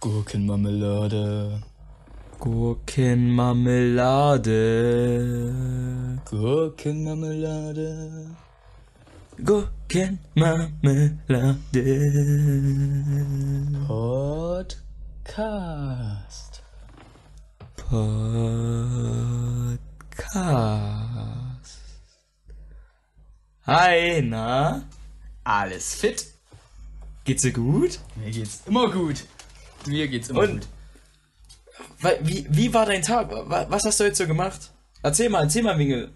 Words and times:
Gurkenmarmelade. 0.00 1.60
Gurkenmarmelade. 2.40 4.62
Gurkenmarmelade. 6.24 8.26
Gurkenmarmelade. 9.36 11.56
Podcast. 15.26 16.62
Podcast. 17.76 18.70
Hi, 23.66 24.22
na? 24.22 24.82
Alles 25.44 25.94
fit? 25.94 26.26
Geht's 27.24 27.42
dir 27.42 27.52
gut? 27.52 28.00
Mir 28.16 28.30
geht's 28.30 28.62
immer 28.66 28.90
gut. 28.90 29.26
Mir 29.86 30.08
geht's 30.08 30.28
immer 30.28 30.40
Und? 30.40 30.60
gut. 32.02 32.18
Wie, 32.22 32.46
wie 32.50 32.72
war 32.74 32.86
dein 32.86 33.02
Tag? 33.02 33.30
Wa- 33.30 33.66
Was 33.68 33.84
hast 33.84 34.00
du 34.00 34.04
heute 34.04 34.14
so 34.14 34.26
gemacht? 34.26 34.70
Erzähl 35.02 35.28
mal, 35.28 35.42
erzähl 35.42 35.62
mal, 35.62 35.78
Wingel. 35.78 36.10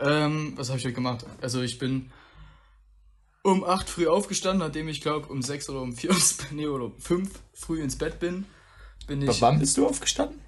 Ähm, 0.00 0.52
was 0.56 0.68
habe 0.68 0.78
ich 0.78 0.84
heute 0.84 0.94
gemacht? 0.94 1.24
Also 1.40 1.62
ich 1.62 1.78
bin 1.78 2.10
um 3.42 3.64
8 3.64 3.88
früh 3.88 4.06
aufgestanden, 4.06 4.66
nachdem 4.66 4.88
ich 4.88 5.00
glaube 5.00 5.26
um 5.28 5.42
6 5.42 5.70
oder 5.70 5.80
um 5.82 5.94
4 5.94 6.10
ins 6.10 6.34
Bett, 6.36 6.52
nee, 6.52 6.66
oder 6.66 6.84
um 6.86 6.98
5 7.00 7.30
früh 7.54 7.82
ins 7.82 7.96
Bett 7.96 8.20
bin. 8.20 8.44
Bin 9.06 9.22
ich 9.22 9.40
Wann 9.40 9.58
bist 9.58 9.76
du 9.76 9.86
aufgestanden? 9.86 10.38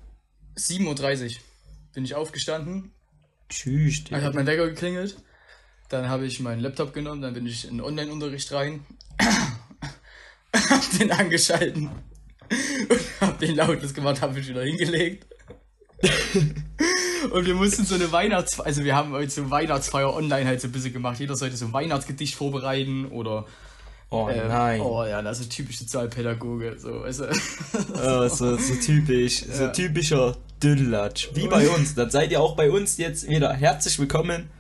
7.30 0.57 1.25
Uhr 1.37 1.41
bin 1.95 2.05
ich 2.05 2.15
aufgestanden. 2.15 2.93
Tschüss, 3.49 4.05
Ich 4.07 4.13
habe 4.13 4.35
mein 4.35 4.47
Wecker 4.47 4.67
geklingelt. 4.69 5.17
Dann 5.89 6.09
habe 6.09 6.27
ich 6.27 6.39
meinen 6.41 6.61
Laptop 6.61 6.93
genommen, 6.95 7.21
dann 7.23 7.35
bin 7.35 7.47
ich 7.47 7.65
in 7.65 7.79
den 7.79 7.81
Online-Unterricht 7.81 8.53
rein. 8.53 8.85
hab 10.55 10.99
den 10.99 11.11
angeschalten. 11.11 11.91
Und 12.89 13.01
hab 13.21 13.39
den 13.39 13.57
lautlos 13.57 13.95
gemacht, 13.95 14.21
hab 14.21 14.35
mich 14.35 14.49
wieder 14.49 14.63
hingelegt. 14.63 15.27
Und 17.31 17.47
wir 17.47 17.55
mussten 17.55 17.85
so 17.85 17.95
eine 17.95 18.11
Weihnachtsfeier, 18.11 18.67
also 18.67 18.85
wir 18.85 18.95
haben 18.95 19.13
heute 19.13 19.31
so 19.31 19.51
Weihnachtsfeier 19.51 20.15
online 20.15 20.47
halt 20.47 20.61
so 20.61 20.69
ein 20.69 20.73
bisschen 20.73 20.93
gemacht. 20.93 21.21
Jeder 21.21 21.37
sollte 21.37 21.57
so 21.57 21.67
ein 21.67 21.73
Weihnachtsgedicht 21.73 22.35
vorbereiten 22.35 23.07
oder. 23.07 23.47
Oh 24.09 24.29
äh, 24.29 24.49
nein. 24.49 24.81
Oh 24.81 25.05
ja, 25.05 25.23
das 25.23 25.39
ist 25.39 25.53
typisch 25.53 25.79
Sozialpädagoge. 25.79 26.77
So, 26.79 27.05
du? 27.05 27.31
Oh, 27.95 28.27
so, 28.29 28.57
so 28.57 28.75
typisch, 28.75 29.45
so 29.45 29.65
Ja. 29.65 29.69
typischer 29.69 30.37
Düllatsch. 30.63 31.29
Wie 31.35 31.47
bei 31.47 31.69
uns. 31.77 31.95
Dann 31.95 32.11
seid 32.11 32.33
ihr 32.33 32.41
auch 32.41 32.57
bei 32.57 32.71
uns 32.71 32.97
jetzt 32.97 33.29
wieder 33.29 33.53
herzlich 33.53 33.99
willkommen. 33.99 34.51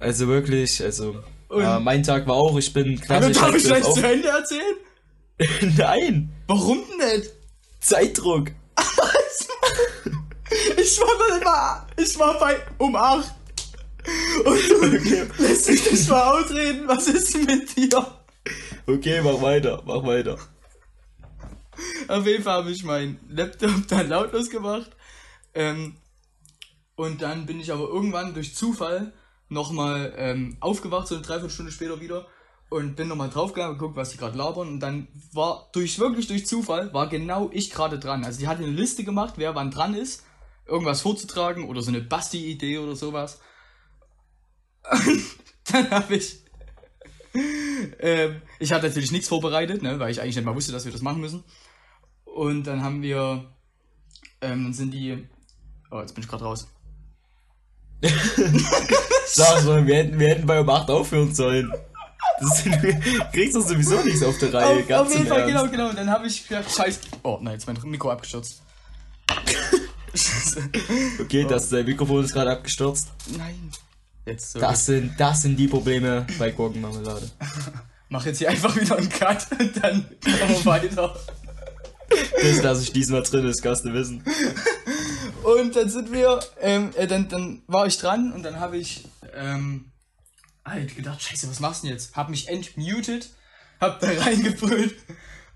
Also 0.00 0.26
wirklich, 0.26 0.82
also 0.82 1.22
ja, 1.56 1.78
mein 1.78 2.02
Tag 2.02 2.26
war 2.26 2.34
auch, 2.34 2.56
ich 2.58 2.72
bin 2.72 3.00
klassisch 3.00 3.36
darf 3.36 3.54
ich 3.54 3.64
gleich 3.64 3.84
zu 3.84 4.02
Ende 4.02 4.28
erzählen? 4.28 5.76
Nein, 5.76 6.30
Warum 6.52 6.84
nicht? 6.98 7.32
Zeitdruck. 7.80 8.50
Ich 10.76 11.00
war 11.00 11.40
immer, 11.40 11.86
ich 11.96 12.18
war 12.18 12.38
bei 12.38 12.60
um 12.76 12.94
8. 12.94 13.34
Und 14.44 14.68
du 14.68 15.42
lässt 15.42 15.70
mich 15.70 15.90
nicht 15.90 16.10
mal 16.10 16.30
ausreden. 16.30 16.86
Was 16.86 17.08
ist 17.08 17.34
denn 17.34 17.44
mit 17.44 17.74
dir? 17.74 18.06
Okay, 18.86 19.22
mach 19.22 19.40
weiter, 19.40 19.82
mach 19.86 20.04
weiter. 20.04 20.36
Auf 22.08 22.26
jeden 22.26 22.42
Fall 22.42 22.58
habe 22.58 22.70
ich 22.70 22.84
meinen 22.84 23.18
Laptop 23.30 23.70
dann 23.88 24.10
lautlos 24.10 24.50
gemacht. 24.50 24.90
Ähm, 25.54 25.96
und 26.96 27.22
dann 27.22 27.46
bin 27.46 27.60
ich 27.60 27.72
aber 27.72 27.88
irgendwann 27.88 28.34
durch 28.34 28.54
Zufall 28.54 29.14
nochmal 29.48 30.12
ähm, 30.18 30.58
aufgewacht, 30.60 31.08
so 31.08 31.14
eine 31.14 31.24
Dreiviertelstunde 31.24 31.72
später 31.72 31.98
wieder. 31.98 32.26
Und 32.72 32.96
bin 32.96 33.08
nochmal 33.08 33.28
draufgegangen, 33.28 33.76
geguckt, 33.76 33.96
was 33.96 34.12
die 34.12 34.16
gerade 34.16 34.38
labern. 34.38 34.66
Und 34.66 34.80
dann 34.80 35.08
war 35.32 35.68
durch 35.72 35.98
wirklich 35.98 36.26
durch 36.26 36.46
Zufall, 36.46 36.92
war 36.94 37.06
genau 37.06 37.50
ich 37.52 37.70
gerade 37.70 37.98
dran. 37.98 38.24
Also 38.24 38.38
die 38.40 38.48
hatte 38.48 38.62
eine 38.62 38.72
Liste 38.72 39.04
gemacht, 39.04 39.34
wer 39.36 39.54
wann 39.54 39.70
dran 39.70 39.92
ist, 39.92 40.24
irgendwas 40.66 41.02
vorzutragen 41.02 41.68
oder 41.68 41.82
so 41.82 41.90
eine 41.90 42.00
Basti-Idee 42.00 42.78
oder 42.78 42.96
sowas. 42.96 43.40
Und 44.90 45.22
dann 45.72 45.90
habe 45.90 46.16
ich. 46.16 46.42
Ähm, 47.98 48.40
ich 48.58 48.72
hatte 48.72 48.88
natürlich 48.88 49.12
nichts 49.12 49.28
vorbereitet, 49.28 49.82
ne, 49.82 49.98
weil 49.98 50.10
ich 50.10 50.22
eigentlich 50.22 50.36
nicht 50.36 50.44
mal 50.44 50.54
wusste, 50.54 50.72
dass 50.72 50.86
wir 50.86 50.92
das 50.92 51.02
machen 51.02 51.20
müssen. 51.20 51.44
Und 52.24 52.64
dann 52.64 52.82
haben 52.82 53.02
wir, 53.02 53.52
ähm, 54.40 54.64
dann 54.64 54.72
sind 54.72 54.92
die, 54.92 55.28
oh, 55.90 56.00
jetzt 56.00 56.14
bin 56.14 56.24
ich 56.24 56.30
gerade 56.30 56.44
raus. 56.44 56.68
Sag 59.26 59.64
mal, 59.66 59.86
wir 59.86 59.96
hätten, 59.96 60.18
wir 60.18 60.28
hätten 60.28 60.46
bei 60.46 60.58
um 60.58 60.70
8 60.70 60.90
aufhören 60.90 61.34
sollen. 61.34 61.70
Das 63.22 63.32
kriegst 63.32 63.56
du 63.56 63.60
sowieso 63.60 64.00
nichts 64.02 64.22
auf 64.22 64.38
der 64.38 64.52
Reihe, 64.52 64.80
auf, 64.80 64.88
ganz 64.88 65.10
auf 65.10 65.14
jeden 65.14 65.28
Fall, 65.28 65.40
Ernst. 65.40 65.54
genau, 65.54 65.70
genau. 65.70 65.88
Und 65.90 65.98
dann 65.98 66.10
habe 66.10 66.26
ich 66.26 66.46
gedacht, 66.46 66.70
scheiße. 66.74 67.00
Oh 67.22 67.38
nein, 67.40 67.54
jetzt 67.54 67.66
mein 67.66 67.78
Mikro 67.84 68.10
abgestürzt. 68.10 68.62
Okay, 71.20 71.46
das 71.48 71.70
dein 71.70 71.86
Mikrofon 71.86 72.22
ist 72.22 72.34
gerade 72.34 72.50
abgestürzt. 72.50 73.08
nein. 73.38 73.70
Jetzt 74.26 74.52
so. 74.52 74.60
Das 74.60 74.86
sind, 74.86 75.18
das 75.18 75.42
sind 75.42 75.56
die 75.56 75.66
Probleme 75.66 76.26
bei 76.38 76.50
Gurkenmarmelade. 76.50 77.30
Mach 78.08 78.24
jetzt 78.26 78.38
hier 78.38 78.50
einfach 78.50 78.76
wieder 78.76 78.96
einen 78.96 79.08
Cut 79.08 79.46
und 79.58 79.82
dann 79.82 80.04
machen 80.22 80.48
wir 80.48 80.64
weiter. 80.66 81.16
Das 82.42 82.62
lasse 82.62 82.82
ich 82.82 82.92
diesmal 82.92 83.22
drin, 83.22 83.46
das 83.46 83.62
kannst 83.62 83.86
du 83.86 83.92
wissen. 83.94 84.22
Und 85.42 85.74
dann 85.74 85.88
sind 85.88 86.12
wir, 86.12 86.40
ähm, 86.60 86.90
äh, 86.94 87.06
dann, 87.06 87.28
dann 87.28 87.62
war 87.66 87.86
ich 87.86 87.98
dran 87.98 88.32
und 88.32 88.42
dann 88.42 88.60
habe 88.60 88.76
ich, 88.76 89.08
ähm, 89.34 89.86
halt 90.64 90.96
gedacht, 90.96 91.22
scheiße, 91.22 91.50
was 91.50 91.60
machst 91.60 91.82
du 91.82 91.88
denn 91.88 91.96
jetzt? 91.96 92.16
Hab 92.16 92.28
mich 92.28 92.48
entmutet, 92.48 93.30
hab 93.80 94.00
da 94.00 94.08
reingebrüllt 94.08 94.96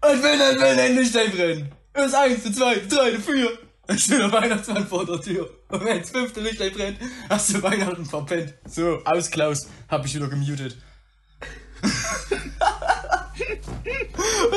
und 0.00 0.22
will 0.22 0.38
dann, 0.38 0.60
will 0.60 0.76
dann 0.76 0.96
Lichtlein 0.96 1.30
brennen. 1.30 1.72
Das 1.92 2.14
eins, 2.14 2.44
das 2.44 2.54
zwei, 2.54 2.76
drei, 2.76 3.18
vier. 3.18 3.58
Da 3.86 3.96
steht 3.96 4.18
der 4.18 4.32
Weihnachtsmann 4.32 4.86
vor 4.86 5.06
der 5.06 5.20
Tür. 5.20 5.48
Und 5.68 5.84
wenn 5.84 6.00
das 6.00 6.10
fünfte 6.10 6.40
Lichtlein 6.40 6.72
brennt, 6.72 6.98
hast 7.28 7.54
du 7.54 7.62
Weihnachten 7.62 8.04
verpennt. 8.04 8.54
So, 8.68 9.00
aus 9.04 9.30
Klaus, 9.30 9.68
hab 9.88 10.04
ich 10.04 10.14
wieder 10.14 10.28
gemutet. 10.28 10.76
und 11.82 11.92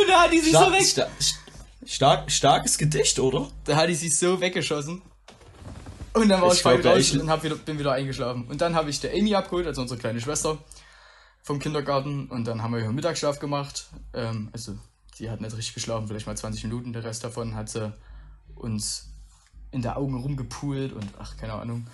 da 0.08 0.24
hat 0.24 0.34
die 0.34 0.40
sich 0.40 0.52
so 0.52 0.60
Stark, 0.60 0.74
weg, 0.74 0.86
sta 0.86 1.08
stark, 1.86 2.32
starkes 2.32 2.78
Gedicht, 2.78 3.20
oder? 3.20 3.50
da 3.66 3.76
hat 3.76 3.90
die 3.90 3.96
sich 3.96 4.18
so 4.18 4.40
weggeschossen. 4.42 5.02
Und 6.14 6.30
dann 6.30 6.42
war 6.42 6.48
Ich 6.50 6.56
ich, 6.56 6.62
voll 6.62 6.80
glaub, 6.80 6.96
raus 6.96 7.12
und 7.12 7.30
hab 7.30 7.44
wieder, 7.44 7.56
bin 7.56 7.80
wieder 7.80 7.94
eingeschlafen. 7.94 8.46
Und 8.48 8.62
dann 8.62 8.76
habe 8.76 8.90
ich 8.90 9.00
der 9.00 9.14
Amy 9.14 9.36
abgeholt, 9.36 9.68
also 9.68 9.82
unsere 9.82 10.00
kleine 10.00 10.20
Schwester, 10.22 10.58
vom 11.42 11.60
Kindergarten. 11.60 12.28
Und 12.28 12.46
dann 12.46 12.64
haben 12.64 12.74
wir 12.74 12.82
hier 12.82 12.92
Mittagsschlaf 12.92 13.40
gemacht. 13.40 13.90
Ähm, 14.14 14.50
also, 14.54 14.76
sie 15.16 15.30
hat 15.30 15.42
nicht 15.42 15.56
richtig 15.56 15.76
geschlafen, 15.76 16.08
vielleicht 16.08 16.28
mal 16.28 16.38
20 16.38 16.64
Minuten. 16.64 16.94
Der 16.94 17.04
Rest 17.04 17.24
davon 17.24 17.56
hat 17.56 17.70
sie 17.70 17.94
uns 18.56 19.10
in 19.72 19.82
der 19.82 19.98
Augen 19.98 20.20
rumgepult 20.20 20.94
und 20.94 21.08
ach, 21.20 21.38
keine 21.38 21.54
Ahnung. 21.54 21.88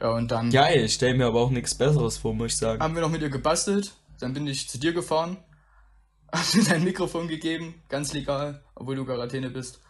Ja, 0.00 0.10
und 0.10 0.30
dann 0.30 0.50
Geil, 0.50 0.84
ich 0.84 0.94
stell 0.94 1.16
mir 1.16 1.26
aber 1.26 1.40
auch 1.40 1.50
nichts 1.50 1.74
Besseres 1.74 2.18
vor, 2.18 2.34
muss 2.34 2.52
ich 2.52 2.56
sagen. 2.58 2.82
haben 2.82 2.94
wir 2.94 3.02
noch 3.02 3.10
mit 3.10 3.22
ihr 3.22 3.30
gebastelt. 3.30 3.94
Dann 4.18 4.34
bin 4.34 4.46
ich 4.46 4.68
zu 4.68 4.78
dir 4.78 4.92
gefahren. 4.92 5.36
Hab 6.32 6.50
dir 6.50 6.64
dein 6.64 6.82
Mikrofon 6.82 7.28
gegeben, 7.28 7.82
ganz 7.88 8.12
legal, 8.12 8.62
obwohl 8.74 8.96
du 8.96 9.04
Quarantäne 9.04 9.50
bist. 9.50 9.80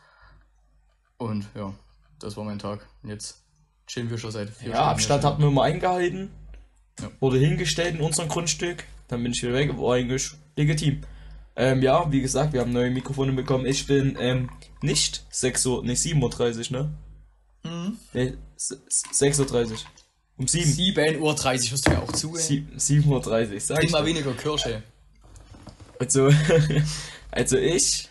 Und 1.17 1.47
ja, 1.55 1.73
das 2.19 2.37
war 2.37 2.45
mein 2.45 2.59
Tag. 2.59 2.87
Und 3.03 3.11
jetzt 3.11 3.42
chillen 3.93 4.11
wir 4.11 4.19
schon 4.19 4.31
seit 4.31 4.49
vier 4.51 4.71
Ja, 4.71 4.85
Abstand 4.87 5.23
hier 5.23 5.31
hatten 5.31 5.43
wir 5.43 5.49
immer 5.49 5.63
eingehalten. 5.65 6.31
Ja. 7.01 7.11
Wurde 7.21 7.39
hingestellt 7.39 7.95
in 7.97 8.01
unserem 8.01 8.29
Grundstück. 8.29 8.85
Dann 9.09 9.23
bin 9.23 9.33
ich 9.33 9.43
wieder 9.43 9.53
weg, 9.53 9.77
war 9.79 9.95
eigentlich 9.97 10.31
legitim. 10.57 11.03
Ähm, 11.57 11.83
ja, 11.83 12.11
wie 12.11 12.23
gesagt, 12.23 12.55
wir 12.55 12.61
haben 12.61 12.73
neue 12.73 12.91
Mikrofone 12.91 13.33
bekommen. 13.33 13.67
Ich 13.67 13.87
bin 13.87 14.17
ähm, 14.19 14.49
nicht 14.81 15.25
6 15.31 15.67
Uhr, 15.67 15.85
nicht 15.85 16.01
7.30 16.03 16.73
Uhr, 16.73 16.79
ne? 16.79 16.91
Mhm. 17.65 17.99
S- 18.57 18.79
6.30 19.13 19.71
Uhr. 19.73 19.77
Um 20.39 20.49
7. 20.49 20.71
7.30 20.71 21.19
Uhr, 21.21 21.37
hörst 21.37 21.87
du 21.87 21.91
mir 21.91 22.03
auch 22.03 22.13
zu, 22.13 22.35
ey? 22.37 22.43
Sie- 22.43 22.67
7.30 22.79 23.53
Uhr, 23.55 23.61
sag 23.61 23.83
ich. 23.85 23.91
Immer 23.91 24.07
weniger 24.07 24.33
Kirsche. 24.33 24.83
Also, 25.99 26.31
also 27.31 27.57
ich 27.59 28.09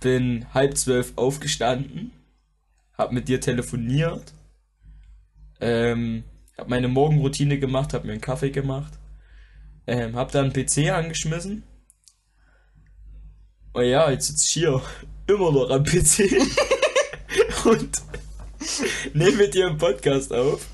bin 0.00 0.46
halb 0.52 0.76
zwölf 0.76 1.12
aufgestanden, 1.16 2.10
hab 2.98 3.12
mit 3.12 3.28
dir 3.28 3.40
telefoniert, 3.40 4.32
ähm, 5.60 6.24
hab 6.56 6.68
meine 6.68 6.88
Morgenroutine 6.88 7.58
gemacht, 7.58 7.92
hab 7.94 8.04
mir 8.04 8.12
einen 8.12 8.20
Kaffee 8.20 8.50
gemacht, 8.50 8.92
ähm, 9.86 10.16
hab 10.16 10.32
dann 10.32 10.50
einen 10.50 10.52
PC 10.52 10.90
angeschmissen. 10.90 11.64
Und 13.72 13.84
ja, 13.84 14.10
jetzt 14.10 14.28
sitze 14.28 14.44
ich 14.46 14.50
hier 14.52 14.82
immer 15.26 15.50
noch 15.52 15.70
am 15.70 15.84
PC 15.84 16.30
und 17.64 18.02
nehme 19.14 19.36
mit 19.36 19.54
dir 19.54 19.66
einen 19.66 19.78
Podcast 19.78 20.32
auf 20.32 20.66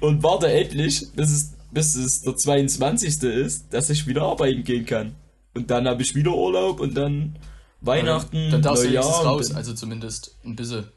und 0.00 0.22
warte 0.22 0.50
endlich, 0.50 1.06
bis 1.14 1.30
es, 1.30 1.52
bis 1.70 1.94
es 1.94 2.22
der 2.22 2.36
22. 2.36 3.22
ist, 3.22 3.72
dass 3.72 3.90
ich 3.90 4.06
wieder 4.06 4.22
arbeiten 4.22 4.64
gehen 4.64 4.86
kann. 4.86 5.14
Und 5.54 5.70
dann 5.70 5.88
habe 5.88 6.02
ich 6.02 6.14
wieder 6.14 6.32
Urlaub 6.34 6.80
und 6.80 6.94
dann 6.94 7.38
Weihnachten, 7.80 8.50
Dann 8.50 8.62
darfst 8.62 8.84
du 8.84 8.88
Neujahr. 8.88 9.20
und 9.20 9.26
raus, 9.26 9.54
also 9.54 9.72
zumindest 9.72 10.36
ein 10.44 10.56
bisschen. 10.56 10.88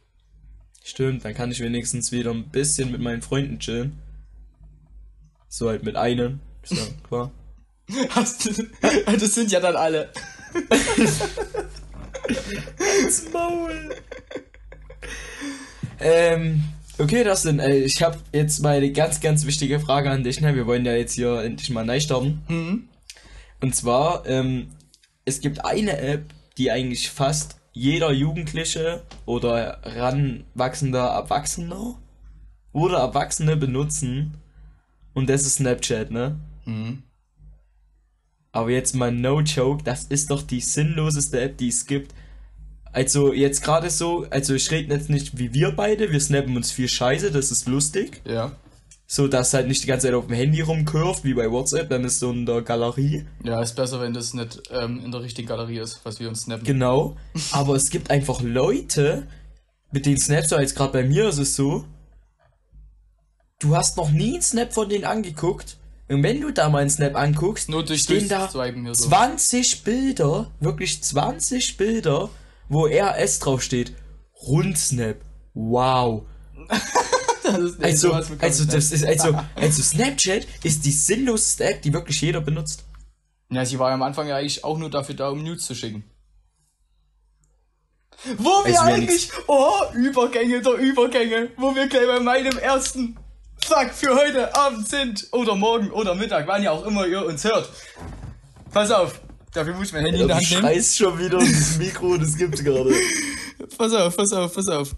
Stimmt, 0.83 1.23
dann 1.25 1.33
kann 1.33 1.51
ich 1.51 1.59
wenigstens 1.59 2.11
wieder 2.11 2.31
ein 2.31 2.49
bisschen 2.49 2.91
mit 2.91 3.01
meinen 3.01 3.21
Freunden 3.21 3.59
chillen. 3.59 3.99
So 5.47 5.69
halt 5.69 5.83
mit 5.83 5.95
einem. 5.95 6.39
Ist 6.63 6.73
ja 6.73 6.83
klar. 7.07 7.31
Hast 8.09 8.45
du, 8.45 8.51
das 8.81 9.35
sind 9.35 9.51
ja 9.51 9.59
dann 9.59 9.75
alle. 9.75 10.09
Ins 13.03 13.31
Maul. 13.31 13.95
ähm, 15.99 16.63
okay, 16.97 17.23
das 17.23 17.43
sind, 17.43 17.59
äh, 17.59 17.79
ich 17.79 18.01
habe 18.01 18.17
jetzt 18.31 18.59
mal 18.59 18.77
eine 18.77 18.91
ganz, 18.91 19.19
ganz 19.19 19.45
wichtige 19.45 19.79
Frage 19.79 20.09
an 20.09 20.23
dich. 20.23 20.41
Ne? 20.41 20.55
Wir 20.55 20.65
wollen 20.67 20.85
ja 20.85 20.95
jetzt 20.95 21.13
hier 21.13 21.41
endlich 21.41 21.69
mal 21.69 21.85
neu 21.85 21.99
starten. 21.99 22.43
Mhm. 22.47 22.89
Und 23.59 23.75
zwar, 23.75 24.25
ähm, 24.25 24.69
es 25.25 25.41
gibt 25.41 25.63
eine 25.65 25.97
App, 25.99 26.33
die 26.57 26.71
eigentlich 26.71 27.09
fast 27.09 27.60
jeder 27.71 28.11
Jugendliche 28.11 29.03
oder 29.25 29.79
ranwachsender 29.83 31.05
Erwachsener 31.05 31.95
oder 32.73 32.97
Erwachsene 32.99 33.55
benutzen. 33.55 34.37
Und 35.13 35.29
das 35.29 35.45
ist 35.45 35.55
Snapchat, 35.55 36.11
ne? 36.11 36.39
Mhm. 36.65 37.03
Aber 38.51 38.69
jetzt 38.69 38.95
mal 38.95 39.11
no 39.11 39.41
joke, 39.41 39.83
das 39.83 40.05
ist 40.05 40.29
doch 40.31 40.41
die 40.41 40.61
sinnloseste 40.61 41.39
App, 41.39 41.57
die 41.57 41.69
es 41.69 41.85
gibt. 41.85 42.13
Also 42.91 43.33
jetzt 43.33 43.63
gerade 43.63 43.89
so, 43.89 44.25
also 44.29 44.53
ich 44.53 44.69
rede 44.69 44.93
jetzt 44.93 45.09
nicht 45.09 45.37
wie 45.37 45.53
wir 45.53 45.71
beide, 45.71 46.11
wir 46.11 46.19
snappen 46.19 46.57
uns 46.57 46.71
viel 46.71 46.89
Scheiße, 46.89 47.31
das 47.31 47.51
ist 47.51 47.67
lustig. 47.67 48.21
Ja. 48.25 48.51
So, 49.13 49.27
dass 49.27 49.53
halt 49.53 49.67
nicht 49.67 49.83
die 49.83 49.87
ganze 49.87 50.07
Zeit 50.07 50.13
auf 50.13 50.27
dem 50.27 50.35
Handy 50.35 50.61
rumkurft, 50.61 51.25
wie 51.25 51.33
bei 51.33 51.51
WhatsApp, 51.51 51.89
dann 51.89 52.05
ist 52.05 52.19
so 52.19 52.31
in 52.31 52.45
der 52.45 52.61
Galerie. 52.61 53.25
Ja, 53.43 53.61
ist 53.61 53.75
besser, 53.75 53.99
wenn 53.99 54.13
das 54.13 54.33
nicht 54.33 54.63
ähm, 54.71 55.03
in 55.03 55.11
der 55.11 55.21
richtigen 55.21 55.49
Galerie 55.49 55.79
ist, 55.79 55.99
was 56.05 56.21
wir 56.21 56.29
uns 56.29 56.43
snappen. 56.43 56.63
Genau. 56.63 57.17
Aber 57.51 57.75
es 57.75 57.89
gibt 57.89 58.09
einfach 58.09 58.39
Leute, 58.39 59.27
mit 59.91 60.05
denen 60.05 60.17
snapst 60.17 60.53
du 60.53 60.55
jetzt 60.55 60.77
gerade 60.77 60.93
bei 60.93 61.03
mir 61.03 61.27
ist 61.27 61.39
es 61.39 61.57
so, 61.57 61.83
du 63.59 63.75
hast 63.75 63.97
noch 63.97 64.11
nie 64.11 64.35
einen 64.35 64.43
Snap 64.43 64.71
von 64.71 64.87
denen 64.87 65.03
angeguckt. 65.03 65.75
Und 66.07 66.23
wenn 66.23 66.39
du 66.39 66.51
da 66.51 66.69
mal 66.69 66.79
einen 66.79 66.89
Snap 66.89 67.17
anguckst, 67.17 67.67
Nur 67.67 67.83
durch 67.83 68.03
stehen 68.03 68.29
da 68.29 68.49
so. 68.49 68.61
20 68.93 69.83
Bilder, 69.83 70.51
wirklich 70.61 71.03
20 71.03 71.75
Bilder, 71.75 72.29
wo 72.69 72.85
RS 72.85 73.39
draufsteht. 73.39 73.93
Rundsnap. 74.41 75.17
Wow. 75.53 76.23
Das 77.51 77.79
Also, 77.79 78.13
also 78.13 78.63
ne? 78.63 78.71
das 78.71 78.91
ist, 78.91 79.05
also, 79.05 79.37
also 79.55 79.81
Snapchat 79.81 80.47
ist 80.63 80.85
die 80.85 80.91
sinnloseste 80.91 81.65
App, 81.65 81.81
die 81.81 81.93
wirklich 81.93 82.21
jeder 82.21 82.41
benutzt. 82.41 82.83
Ja, 83.49 83.65
sie 83.65 83.79
war 83.79 83.89
ja 83.89 83.95
am 83.95 84.03
Anfang 84.03 84.27
ja 84.27 84.37
eigentlich 84.37 84.63
auch 84.63 84.77
nur 84.77 84.89
dafür 84.89 85.15
da, 85.15 85.29
um 85.29 85.43
Nudes 85.43 85.65
zu 85.65 85.75
schicken. 85.75 86.03
Wo 88.37 88.49
wir 88.65 88.79
Also, 88.79 88.85
wenn 88.85 88.93
eigentlich, 88.93 89.31
oh, 89.47 89.71
Übergänge 89.95 90.61
der 90.61 90.73
Übergänge, 90.73 91.49
wo 91.57 91.75
wir 91.75 91.87
gleich 91.87 92.05
bei 92.07 92.19
meinem 92.19 92.57
ersten 92.59 93.17
Fuck 93.65 93.91
für 93.93 94.15
heute 94.15 94.55
Abend 94.55 94.87
sind, 94.87 95.27
oder 95.31 95.55
morgen 95.55 95.91
oder 95.91 96.15
Mittag, 96.15 96.47
wann 96.47 96.61
ja 96.63 96.71
auch 96.71 96.85
immer 96.85 97.07
ihr 97.07 97.25
uns 97.25 97.43
hört. 97.43 97.69
Pass 98.71 98.91
auf, 98.91 99.19
dafür 99.53 99.73
muss 99.75 99.87
ich 99.87 99.93
mein 99.93 100.05
Handy 100.05 100.21
in 100.21 100.21
Du 100.23 100.27
der 100.27 100.37
Hand 100.37 100.49
nehmen. 100.49 100.61
scheißt 100.61 100.97
schon 100.97 101.19
wieder 101.19 101.39
ins 101.39 101.77
Mikro, 101.77 102.15
das 102.17 102.35
gibt's 102.37 102.63
gerade. 102.63 102.93
Pass 103.77 103.93
auf, 103.93 104.15
pass 104.17 104.33
auf, 104.33 104.53
pass 104.53 104.67
auf. 104.69 104.95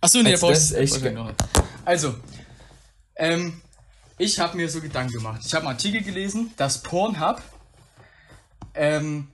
Achso, 0.00 0.22
nee, 0.22 0.32
Also, 0.32 0.74
der 0.74 0.80
echt 0.82 1.12
noch. 1.14 1.32
Also, 1.84 2.14
ähm, 3.16 3.60
ich 4.16 4.38
habe 4.38 4.56
mir 4.56 4.68
so 4.68 4.80
Gedanken 4.80 5.12
gemacht. 5.12 5.42
Ich 5.44 5.54
habe 5.54 5.66
einen 5.66 5.76
Artikel 5.76 6.02
gelesen, 6.02 6.52
dass 6.56 6.82
Pornhub 6.82 7.42
ähm, 8.74 9.28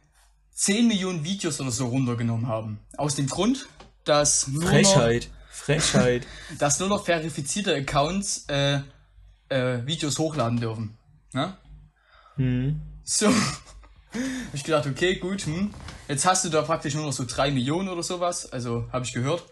10 0.55 0.88
Millionen 0.88 1.25
Videos 1.25 1.61
oder 1.61 1.70
so 1.70 1.87
runtergenommen 1.87 2.49
haben. 2.49 2.78
Aus 2.96 3.14
dem 3.14 3.26
Grund, 3.26 3.66
dass 4.05 4.49
nur, 4.49 4.62
noch, 4.62 4.70
Frechheit. 4.70 5.28
Frechheit. 5.50 6.26
dass 6.58 6.78
nur 6.81 6.88
noch 6.88 7.05
verifizierte 7.05 7.75
Accounts 7.75 8.46
äh, 8.49 8.81
äh, 9.49 9.87
Videos 9.87 10.19
hochladen 10.19 10.61
dürfen. 10.61 10.96
Ne? 11.32 11.56
Hm. 12.37 12.81
So. 13.05 13.28
hab 14.12 14.55
ich 14.55 14.64
gedacht, 14.64 14.87
okay, 14.87 15.16
gut, 15.16 15.43
hm. 15.43 15.75
Jetzt 16.08 16.25
hast 16.25 16.44
du 16.44 16.49
da 16.49 16.62
praktisch 16.62 16.94
nur 16.94 17.05
noch 17.05 17.12
so 17.12 17.25
3 17.26 17.50
Millionen 17.50 17.88
oder 17.88 18.02
sowas. 18.02 18.50
Also, 18.52 18.88
habe 18.93 19.05
ich 19.05 19.12
gehört. 19.12 19.44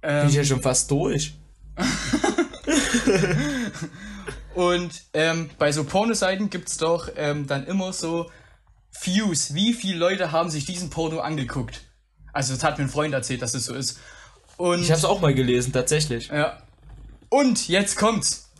Bin 0.00 0.10
Ähm, 0.10 0.28
ich 0.28 0.34
ja 0.34 0.44
schon 0.44 0.62
fast 0.62 0.90
durch. 0.90 1.34
Und 4.54 5.02
ähm, 5.12 5.50
bei 5.58 5.70
so 5.72 5.84
Pornoseiten 5.84 6.48
gibt's 6.48 6.78
doch 6.78 7.10
ähm, 7.16 7.46
dann 7.46 7.66
immer 7.66 7.92
so 7.92 8.30
Views. 9.02 9.52
Wie 9.54 9.74
viele 9.74 9.98
Leute 9.98 10.32
haben 10.32 10.50
sich 10.50 10.64
diesen 10.64 10.88
Porno 10.88 11.20
angeguckt? 11.20 11.82
Also 12.32 12.54
das 12.54 12.64
hat 12.64 12.78
mir 12.78 12.84
ein 12.84 12.90
Freund 12.90 13.12
erzählt, 13.12 13.42
dass 13.42 13.54
es 13.54 13.66
so 13.66 13.74
ist. 13.74 13.98
Und 14.56 14.80
Ich 14.80 14.90
hab's 14.90 15.04
auch 15.04 15.20
mal 15.20 15.34
gelesen, 15.34 15.72
tatsächlich. 15.72 16.28
ja. 16.28 16.62
Und 17.28 17.68
jetzt 17.68 17.96
kommt's. 17.96 18.50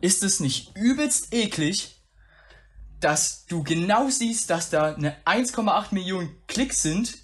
Ist 0.00 0.22
es 0.22 0.40
nicht 0.40 0.74
übelst 0.76 1.34
eklig, 1.34 2.00
dass 3.00 3.44
du 3.46 3.62
genau 3.62 4.08
siehst, 4.08 4.48
dass 4.50 4.70
da 4.70 4.94
eine 4.94 5.14
1,8 5.26 5.92
Millionen 5.92 6.30
Klicks 6.46 6.82
sind 6.82 7.14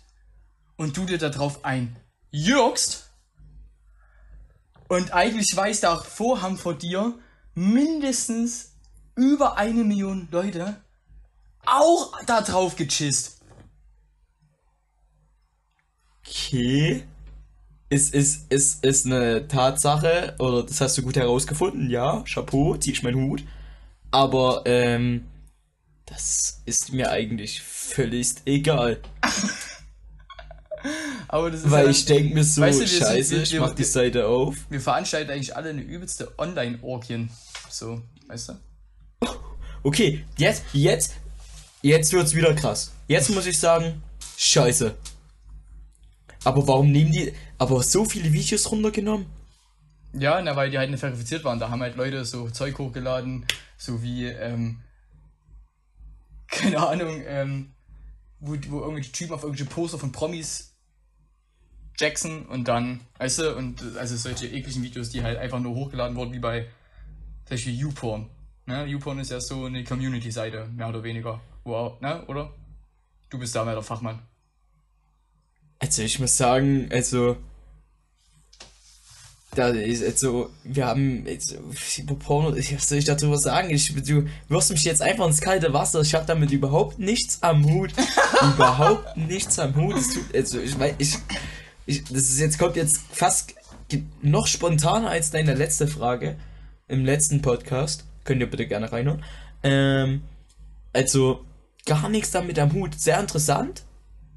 und 0.76 0.96
du 0.96 1.06
dir 1.06 1.18
darauf 1.18 1.60
einjürgst 1.64 3.07
und 4.88 5.12
eigentlich 5.12 5.54
weiß 5.54 5.80
der 5.80 5.98
Vorhang 5.98 6.56
vor 6.56 6.74
dir 6.74 7.18
mindestens 7.54 8.72
über 9.14 9.56
eine 9.56 9.84
Million 9.84 10.28
Leute 10.30 10.76
auch 11.66 12.12
da 12.24 12.40
drauf 12.40 12.76
gechisst. 12.76 13.40
Okay. 16.26 17.04
Ist, 17.90 18.14
ist, 18.14 18.52
ist, 18.52 18.84
ist 18.84 19.06
eine 19.06 19.48
Tatsache, 19.48 20.36
oder 20.38 20.62
das 20.62 20.80
hast 20.80 20.98
du 20.98 21.02
gut 21.02 21.16
herausgefunden, 21.16 21.88
ja, 21.88 22.22
Chapeau, 22.22 22.76
zieh 22.76 22.92
ich 22.92 23.02
meinen 23.02 23.16
Hut. 23.16 23.44
Aber, 24.10 24.62
ähm, 24.66 25.26
das 26.04 26.62
ist 26.66 26.92
mir 26.92 27.10
eigentlich 27.10 27.62
völlig 27.62 28.34
egal. 28.44 29.00
Aber 31.28 31.50
das 31.50 31.60
ist 31.62 31.70
Weil 31.70 31.84
ja 31.84 31.90
ich 31.90 32.04
denke 32.06 32.34
mir 32.34 32.42
so, 32.44 32.62
Weißt 32.62 32.78
du, 32.78 32.80
wir 32.82 32.88
sind- 32.88 32.98
scheiße, 33.06 33.34
wir- 33.36 33.42
ich 33.42 33.60
mach 33.60 33.74
die 33.74 33.84
Seite 33.84 34.26
auf. 34.26 34.56
wir 34.70 34.80
veranstalten 34.80 35.30
eigentlich 35.30 35.54
alle 35.54 35.70
eine 35.70 35.82
übelste 35.82 36.32
Online-Orgien. 36.38 37.30
So, 37.70 38.00
weißt 38.28 38.48
du? 38.50 38.54
Okay, 39.82 40.24
jetzt, 40.38 40.64
jetzt, 40.72 41.14
jetzt 41.82 42.12
wird's 42.12 42.34
wieder 42.34 42.54
krass. 42.54 42.92
Jetzt 43.08 43.30
muss 43.30 43.46
ich 43.46 43.58
sagen, 43.58 44.02
scheiße. 44.36 44.94
Aber 46.44 46.66
warum 46.66 46.90
nehmen 46.92 47.12
die, 47.12 47.32
aber 47.58 47.82
so 47.82 48.04
viele 48.04 48.32
Videos 48.32 48.70
runtergenommen? 48.70 49.26
Ja, 50.14 50.40
na, 50.40 50.56
weil 50.56 50.70
die 50.70 50.78
halt 50.78 50.90
nicht 50.90 51.00
verifiziert 51.00 51.44
waren. 51.44 51.58
Da 51.60 51.68
haben 51.68 51.82
halt 51.82 51.96
Leute 51.96 52.24
so 52.24 52.48
Zeug 52.48 52.78
hochgeladen, 52.78 53.44
so 53.76 54.02
wie, 54.02 54.26
ähm, 54.26 54.80
keine 56.48 56.86
Ahnung, 56.86 57.22
ähm, 57.26 57.72
wo, 58.40 58.52
wo 58.68 58.80
irgendwelche 58.80 59.12
Typen 59.12 59.34
auf 59.34 59.42
irgendwelche 59.42 59.70
Poster 59.70 59.98
von 59.98 60.12
Promis 60.12 60.72
Jackson 61.98 62.46
und 62.46 62.68
dann, 62.68 63.00
weißt 63.18 63.40
du, 63.40 63.56
und 63.56 63.82
also 63.98 64.16
solche 64.16 64.46
ekligen 64.46 64.82
Videos, 64.82 65.10
die 65.10 65.22
halt 65.22 65.38
einfach 65.38 65.58
nur 65.58 65.74
hochgeladen 65.74 66.16
wurden, 66.16 66.32
wie 66.32 66.38
bei 66.38 66.66
zum 67.44 67.56
Beispiel 67.56 67.74
YouPorn. 67.74 68.30
Ne? 68.66 68.86
YouPorn 68.86 69.18
ist 69.18 69.30
ja 69.30 69.40
so 69.40 69.64
eine 69.64 69.82
Community-Seite, 69.82 70.68
mehr 70.76 70.88
oder 70.88 71.02
weniger. 71.02 71.40
Wow, 71.64 72.00
ne, 72.00 72.24
oder? 72.26 72.52
Du 73.30 73.38
bist 73.38 73.54
da 73.54 73.64
mehr 73.64 73.74
der 73.74 73.82
Fachmann. 73.82 74.20
Also 75.80 76.02
ich 76.02 76.18
muss 76.18 76.36
sagen, 76.36 76.88
also 76.90 77.36
da 79.54 79.68
ist 79.68 80.04
also 80.04 80.50
wir 80.64 80.86
haben 80.86 81.26
jetzt 81.26 81.56
über 81.98 82.14
Porno, 82.14 82.56
was 82.56 82.88
soll 82.88 82.98
ich 82.98 83.04
darüber 83.04 83.38
sagen? 83.38 83.70
Ich, 83.70 83.94
du 83.94 84.26
wirst 84.48 84.70
mich 84.70 84.84
jetzt 84.84 85.02
einfach 85.02 85.26
ins 85.26 85.40
kalte 85.40 85.72
Wasser. 85.72 86.00
Ich 86.02 86.14
habe 86.14 86.26
damit 86.26 86.50
überhaupt 86.50 86.98
nichts 86.98 87.42
am 87.42 87.64
Hut, 87.64 87.92
überhaupt 88.54 89.16
nichts 89.16 89.58
am 89.58 89.74
Hut. 89.76 89.96
Es 89.96 90.14
tut, 90.14 90.34
also 90.34 90.60
ich 90.60 90.78
weiß, 90.78 90.94
ich, 90.98 91.16
ich, 91.88 92.04
das 92.04 92.24
ist 92.24 92.38
jetzt 92.38 92.58
kommt 92.58 92.76
jetzt 92.76 93.00
fast 93.10 93.54
noch 94.20 94.46
spontaner 94.46 95.08
als 95.08 95.30
deine 95.30 95.54
letzte 95.54 95.88
Frage 95.88 96.36
im 96.86 97.06
letzten 97.06 97.40
Podcast. 97.40 98.04
Könnt 98.24 98.42
ihr 98.42 98.50
bitte 98.50 98.66
gerne 98.66 98.92
reinhören. 98.92 99.24
Ähm, 99.62 100.22
also 100.92 101.46
gar 101.86 102.10
nichts 102.10 102.30
damit 102.30 102.58
am 102.58 102.74
Hut. 102.74 103.00
Sehr 103.00 103.18
interessant. 103.18 103.84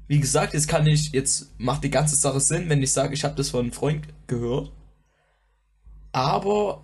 Wie 0.08 0.18
gesagt, 0.18 0.54
jetzt 0.54 0.66
kann 0.66 0.86
ich, 0.86 1.12
jetzt 1.12 1.50
macht 1.58 1.84
die 1.84 1.90
ganze 1.90 2.16
Sache 2.16 2.40
Sinn, 2.40 2.70
wenn 2.70 2.82
ich 2.82 2.92
sage, 2.92 3.12
ich 3.12 3.22
habe 3.22 3.34
das 3.34 3.50
von 3.50 3.60
einem 3.60 3.72
Freund 3.72 4.06
gehört. 4.26 4.72
Aber, 6.12 6.80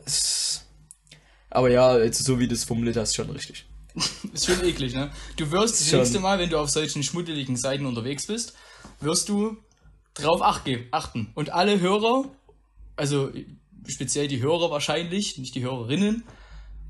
aber 1.49 1.71
ja, 1.71 1.99
jetzt 1.99 2.23
so 2.23 2.39
wie 2.39 2.47
du 2.47 2.55
es 2.55 2.65
formuliert 2.65 2.99
hast, 2.99 3.15
schon 3.15 3.31
richtig. 3.31 3.67
Ist 4.35 4.47
schon 4.47 4.63
eklig, 4.65 4.95
ne? 4.95 5.11
Du 5.37 5.51
wirst 5.51 5.81
das 5.81 5.89
Schon. 5.89 6.01
nächste 6.01 6.21
Mal, 6.21 6.39
wenn 6.39 6.51
du 6.51 6.59
auf 6.59 6.69
solchen 6.69 7.03
schmuddeligen 7.03 7.57
Seiten 7.57 7.87
unterwegs 7.87 8.27
bist, 8.27 8.53
wirst 9.01 9.31
du 9.31 9.57
drauf 10.23 10.41
ach 10.43 10.65
ge- 10.65 10.87
achten. 10.91 11.31
Und 11.35 11.51
alle 11.53 11.81
Hörer, 11.81 12.25
also 12.97 13.31
speziell 13.87 14.29
die 14.29 14.41
Hörer 14.43 14.71
wahrscheinlich, 14.71 15.39
nicht 15.39 15.55
die 15.55 15.63
Hörerinnen, 15.63 16.25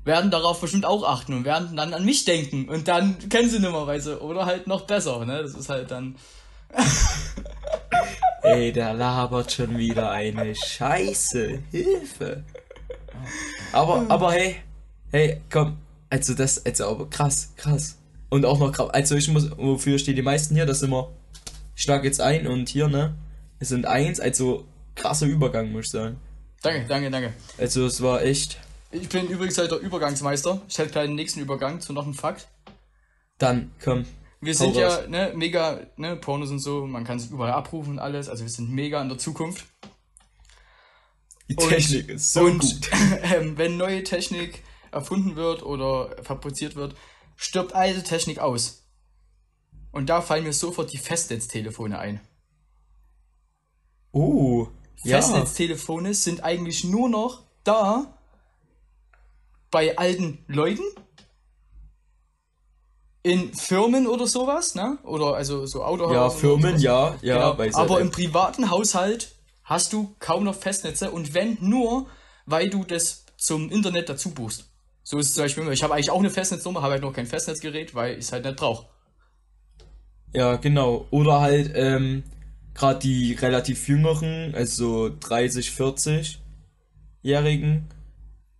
werden 0.05 0.31
darauf 0.31 0.59
bestimmt 0.61 0.85
auch 0.85 1.03
achten 1.03 1.33
und 1.33 1.45
werden 1.45 1.75
dann 1.75 1.93
an 1.93 2.05
mich 2.05 2.25
denken. 2.25 2.67
Und 2.69 2.87
dann 2.87 3.17
kennen 3.29 3.49
sie 3.49 3.59
nimmerweise. 3.59 4.21
Oder 4.21 4.45
halt 4.45 4.65
noch 4.67 4.81
besser, 4.81 5.25
ne? 5.25 5.41
Das 5.43 5.53
ist 5.53 5.69
halt 5.69 5.91
dann. 5.91 6.15
Ey, 8.41 8.71
der 8.71 8.93
labert 8.93 9.51
schon 9.51 9.77
wieder 9.77 10.11
eine 10.11 10.55
Scheiße. 10.55 11.59
Hilfe. 11.71 12.43
Aber, 13.73 14.05
aber 14.07 14.31
hey, 14.31 14.55
hey, 15.11 15.41
komm. 15.51 15.77
Also 16.09 16.33
das, 16.33 16.65
also 16.65 16.87
aber 16.87 17.09
krass, 17.09 17.53
krass. 17.57 17.97
Und 18.29 18.45
auch 18.45 18.57
noch 18.59 18.71
krass. 18.71 18.89
Also 18.91 19.15
ich 19.15 19.27
muss, 19.27 19.51
wofür 19.57 19.99
stehen 19.99 20.15
die 20.15 20.21
meisten 20.21 20.55
hier? 20.55 20.65
Das 20.65 20.81
immer 20.81 21.09
ich 21.79 21.83
schlag 21.83 22.03
jetzt 22.03 22.19
ein 22.19 22.45
und 22.45 22.67
hier, 22.67 22.89
ne? 22.89 23.15
Es 23.57 23.69
sind 23.69 23.85
eins, 23.85 24.19
also 24.19 24.65
krasser 24.95 25.27
Übergang, 25.27 25.71
muss 25.71 25.85
ich 25.85 25.91
sagen. 25.91 26.19
Danke, 26.61 26.85
danke, 26.89 27.09
danke. 27.09 27.33
Also 27.57 27.85
es 27.85 28.01
war 28.01 28.21
echt. 28.21 28.59
Ich 28.91 29.07
bin 29.07 29.29
übrigens 29.29 29.57
halt 29.57 29.71
der 29.71 29.79
Übergangsmeister. 29.79 30.61
Ich 30.67 30.77
hätte 30.77 30.91
gleich 30.91 31.05
den 31.05 31.15
nächsten 31.15 31.39
Übergang 31.39 31.79
zu 31.79 31.93
noch 31.93 32.03
einem 32.03 32.15
Fakt. 32.15 32.49
Dann, 33.37 33.71
komm. 33.81 34.03
Wir 34.41 34.53
sind 34.55 34.75
ja 34.75 35.07
ne, 35.07 35.31
mega, 35.33 35.79
ne, 35.95 36.17
Pornos 36.17 36.49
und 36.49 36.59
so, 36.59 36.85
man 36.85 37.05
kann 37.05 37.17
sich 37.17 37.31
überall 37.31 37.53
abrufen 37.53 37.93
und 37.93 37.99
alles, 37.99 38.27
also 38.27 38.43
wir 38.43 38.51
sind 38.51 38.69
mega 38.69 39.01
in 39.01 39.07
der 39.07 39.17
Zukunft. 39.17 39.65
Die 41.47 41.55
Technik 41.55 42.09
und, 42.09 42.15
ist 42.15 42.33
so 42.33 42.41
und, 42.41 42.59
gut. 42.59 42.89
Ähm, 43.23 43.57
wenn 43.57 43.77
neue 43.77 44.03
Technik 44.03 44.63
erfunden 44.91 45.37
wird 45.37 45.63
oder 45.63 46.13
fabriziert 46.23 46.75
wird, 46.75 46.95
stirbt 47.37 47.73
alte 47.73 48.03
Technik 48.03 48.39
aus. 48.39 48.78
Und 49.91 50.09
da 50.09 50.21
fallen 50.21 50.43
mir 50.43 50.53
sofort 50.53 50.93
die 50.93 50.97
Festnetztelefone 50.97 51.97
ein. 51.97 52.21
Oh, 54.11 54.67
ja. 55.03 55.17
Festnetztelefone 55.17 56.13
sind 56.13 56.43
eigentlich 56.43 56.83
nur 56.83 57.09
noch 57.09 57.43
da 57.63 58.17
bei 59.71 59.97
alten 59.97 60.43
Leuten 60.47 60.83
in 63.21 63.53
Firmen 63.53 64.07
oder 64.07 64.27
sowas, 64.27 64.75
ne? 64.75 64.97
Oder 65.03 65.35
also 65.35 65.65
so 65.65 65.83
Autohaus. 65.83 66.13
Ja, 66.13 66.29
Firmen, 66.29 66.79
ja, 66.79 67.15
ja. 67.21 67.51
Genau. 67.53 67.77
Aber 67.77 67.99
im 67.99 68.11
privaten 68.11 68.71
Haushalt 68.71 69.35
hast 69.63 69.93
du 69.93 70.15
kaum 70.19 70.45
noch 70.45 70.55
Festnetze 70.55 71.11
und 71.11 71.33
wenn 71.33 71.57
nur, 71.61 72.07
weil 72.45 72.69
du 72.69 72.83
das 72.83 73.25
zum 73.37 73.69
Internet 73.69 74.09
dazu 74.09 74.31
buchst. 74.31 74.65
So 75.03 75.17
ist 75.17 75.29
es 75.29 75.33
zum 75.35 75.43
Beispiel, 75.43 75.71
ich 75.71 75.83
habe 75.83 75.93
eigentlich 75.93 76.11
auch 76.11 76.19
eine 76.19 76.29
Festnetznummer, 76.29 76.81
habe 76.81 76.93
halt 76.93 77.01
noch 77.03 77.13
kein 77.13 77.27
Festnetzgerät, 77.27 77.93
weil 77.93 78.13
ich 78.13 78.25
es 78.25 78.31
halt 78.31 78.45
nicht 78.45 78.57
brauche. 78.57 78.87
Ja, 80.33 80.57
genau. 80.57 81.07
Oder 81.11 81.41
halt, 81.41 81.71
ähm, 81.75 82.23
gerade 82.73 82.99
die 82.99 83.33
relativ 83.33 83.87
jüngeren, 83.87 84.55
also 84.55 85.09
30, 85.19 85.71
40-Jährigen 85.71 87.87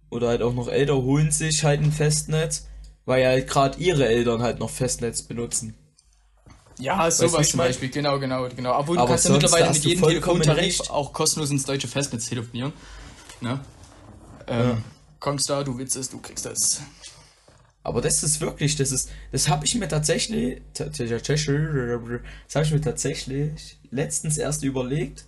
oder 0.10 0.30
halt 0.30 0.42
auch 0.42 0.54
noch 0.54 0.68
älter, 0.68 0.96
holen 0.96 1.32
sich 1.32 1.64
halt 1.64 1.82
ein 1.82 1.92
Festnetz, 1.92 2.68
weil 3.06 3.26
halt 3.26 3.48
gerade 3.48 3.80
ihre 3.80 4.08
Eltern 4.08 4.42
halt 4.42 4.60
noch 4.60 4.70
Festnetz 4.70 5.22
benutzen. 5.22 5.76
Ja, 6.80 7.12
sowas 7.12 7.50
zum 7.50 7.58
Beispiel, 7.58 7.90
genau, 7.90 8.20
genau, 8.20 8.48
genau. 8.56 8.80
Obwohl 8.80 8.98
du 8.98 9.06
kannst 9.06 9.26
ja 9.26 9.32
mittlerweile 9.32 9.72
mit 9.72 9.84
jedem 9.84 10.04
Telefontarif 10.04 10.90
auch 10.90 11.12
kostenlos 11.12 11.52
ins 11.52 11.66
deutsche 11.66 11.90
Festnetz 11.90 12.28
telefonieren. 12.28 12.72
Ne? 13.42 13.60
Ähm, 14.48 14.70
ja. 14.70 14.78
Kommst 15.20 15.50
da, 15.50 15.64
du 15.64 15.78
willst 15.78 15.98
es, 15.98 16.10
du 16.10 16.20
kriegst 16.20 16.46
es. 16.46 16.82
Aber 17.84 18.02
das 18.02 18.24
ist 18.24 18.42
wirklich, 18.42 18.76
das 18.76 18.92
ist, 18.92 19.10
das 19.32 19.48
habe 19.48 19.66
ich 19.66 19.76
mir 19.76 19.88
tatsächlich, 19.88 20.62
das 20.74 20.88
habe 20.90 22.66
ich 22.66 22.72
mir 22.72 22.82
tatsächlich 22.82 23.80
letztens 23.90 24.38
erst 24.38 24.64
überlegt, 24.64 25.26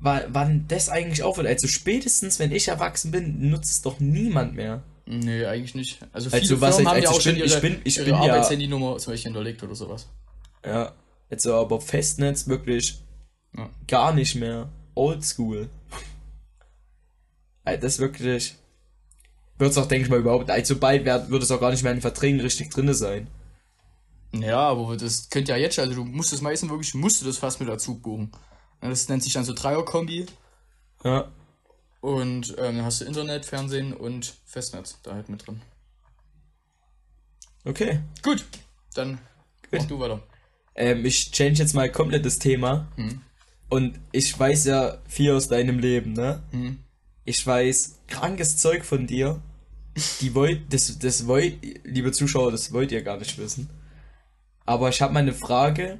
wann 0.00 0.66
das 0.68 0.88
eigentlich 0.88 1.22
aufhört. 1.22 1.46
Also 1.46 1.68
spätestens, 1.68 2.38
wenn 2.38 2.52
ich 2.52 2.68
erwachsen 2.68 3.10
bin, 3.10 3.50
nutzt 3.50 3.70
es 3.70 3.82
doch 3.82 4.00
niemand 4.00 4.54
mehr. 4.54 4.82
Nee, 5.06 5.46
eigentlich 5.46 5.74
nicht. 5.74 6.00
Also 6.12 6.28
viele 6.28 6.42
also, 6.42 6.60
was 6.60 6.76
Firmen 6.76 6.92
ich, 6.92 6.96
haben 6.96 7.02
ja 7.02 7.10
auch 7.10 7.20
schon 7.20 7.36
ihre, 7.36 7.46
ich 7.46 7.60
bin, 7.60 7.80
ich 7.84 7.96
ihre 7.96 8.06
bin 8.06 8.14
Arbeitshandynummer 8.14 8.98
zum 8.98 9.12
Beispiel 9.12 9.28
hinterlegt 9.30 9.62
oder 9.62 9.74
sowas. 9.74 10.08
Ja, 10.64 10.92
also 11.30 11.54
aber 11.54 11.80
Festnetz 11.80 12.46
wirklich 12.46 13.00
ja. 13.56 13.70
gar 13.86 14.12
nicht 14.12 14.34
mehr. 14.34 14.68
Oldschool. 14.94 15.70
das 17.64 17.84
ist 17.84 17.98
wirklich. 18.00 18.56
Wird 19.58 19.72
es 19.72 19.78
auch, 19.78 19.86
denke 19.86 20.04
ich 20.04 20.10
mal, 20.10 20.20
überhaupt. 20.20 20.50
Also 20.50 20.76
bald 20.76 21.04
wird 21.04 21.42
es 21.42 21.50
auch 21.50 21.60
gar 21.60 21.70
nicht 21.70 21.82
mehr 21.82 21.92
in 21.92 21.98
den 21.98 22.02
Verträgen 22.02 22.40
richtig 22.40 22.70
drin 22.70 22.92
sein. 22.94 23.28
Ja, 24.32 24.58
aber 24.58 24.96
das 24.96 25.30
könnte 25.30 25.52
ja 25.52 25.58
jetzt, 25.58 25.78
also 25.78 25.94
du 25.94 26.04
musst 26.04 26.32
das 26.32 26.40
meistens 26.40 26.70
wirklich, 26.70 26.94
musst 26.94 27.22
du 27.22 27.26
das 27.26 27.38
fast 27.38 27.60
mit 27.60 27.68
dazu 27.68 27.98
buchen. 27.98 28.30
Das 28.80 29.08
nennt 29.08 29.22
sich 29.22 29.32
dann 29.32 29.44
so 29.44 29.54
Dreier-Kombi. 29.54 30.26
Ja. 31.02 31.28
Und 32.00 32.50
ähm, 32.58 32.76
dann 32.76 32.84
hast 32.84 33.00
du 33.00 33.04
Internet, 33.04 33.44
Fernsehen 33.44 33.92
und 33.92 34.34
Festnetz 34.44 34.98
da 35.02 35.14
halt 35.14 35.28
mit 35.28 35.46
drin. 35.46 35.60
Okay. 37.64 38.00
Gut, 38.22 38.44
dann 38.94 39.18
Gut. 39.70 39.80
mach 39.80 39.84
du 39.86 39.98
weiter. 39.98 40.22
Ähm, 40.76 41.04
ich 41.04 41.32
change 41.32 41.58
jetzt 41.58 41.74
mal 41.74 41.90
komplett 41.90 42.24
das 42.24 42.38
Thema. 42.38 42.86
Hm. 42.96 43.20
Und 43.68 43.98
ich 44.12 44.38
weiß 44.38 44.64
ja 44.66 44.98
viel 45.08 45.32
aus 45.32 45.48
deinem 45.48 45.78
Leben, 45.78 46.12
ne? 46.12 46.42
Hm. 46.52 46.78
Ich 47.24 47.44
weiß 47.44 48.00
krankes 48.06 48.56
Zeug 48.58 48.84
von 48.84 49.06
dir. 49.06 49.42
Die 50.20 50.34
wollt, 50.34 50.72
das, 50.72 50.98
das 50.98 51.26
wollt, 51.26 51.58
liebe 51.84 52.12
Zuschauer, 52.12 52.50
das 52.50 52.72
wollt 52.72 52.92
ihr 52.92 53.02
gar 53.02 53.18
nicht 53.18 53.38
wissen. 53.38 53.68
Aber 54.64 54.88
ich 54.88 55.00
habe 55.00 55.14
mal 55.14 55.20
eine 55.20 55.32
Frage, 55.32 55.98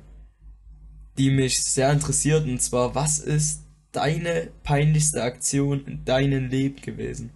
die 1.16 1.30
mich 1.30 1.62
sehr 1.62 1.90
interessiert, 1.92 2.44
und 2.44 2.60
zwar, 2.60 2.94
was 2.94 3.18
ist 3.18 3.62
deine 3.92 4.50
peinlichste 4.62 5.22
Aktion 5.22 5.84
in 5.86 6.04
deinem 6.04 6.48
Leben 6.48 6.80
gewesen? 6.80 7.30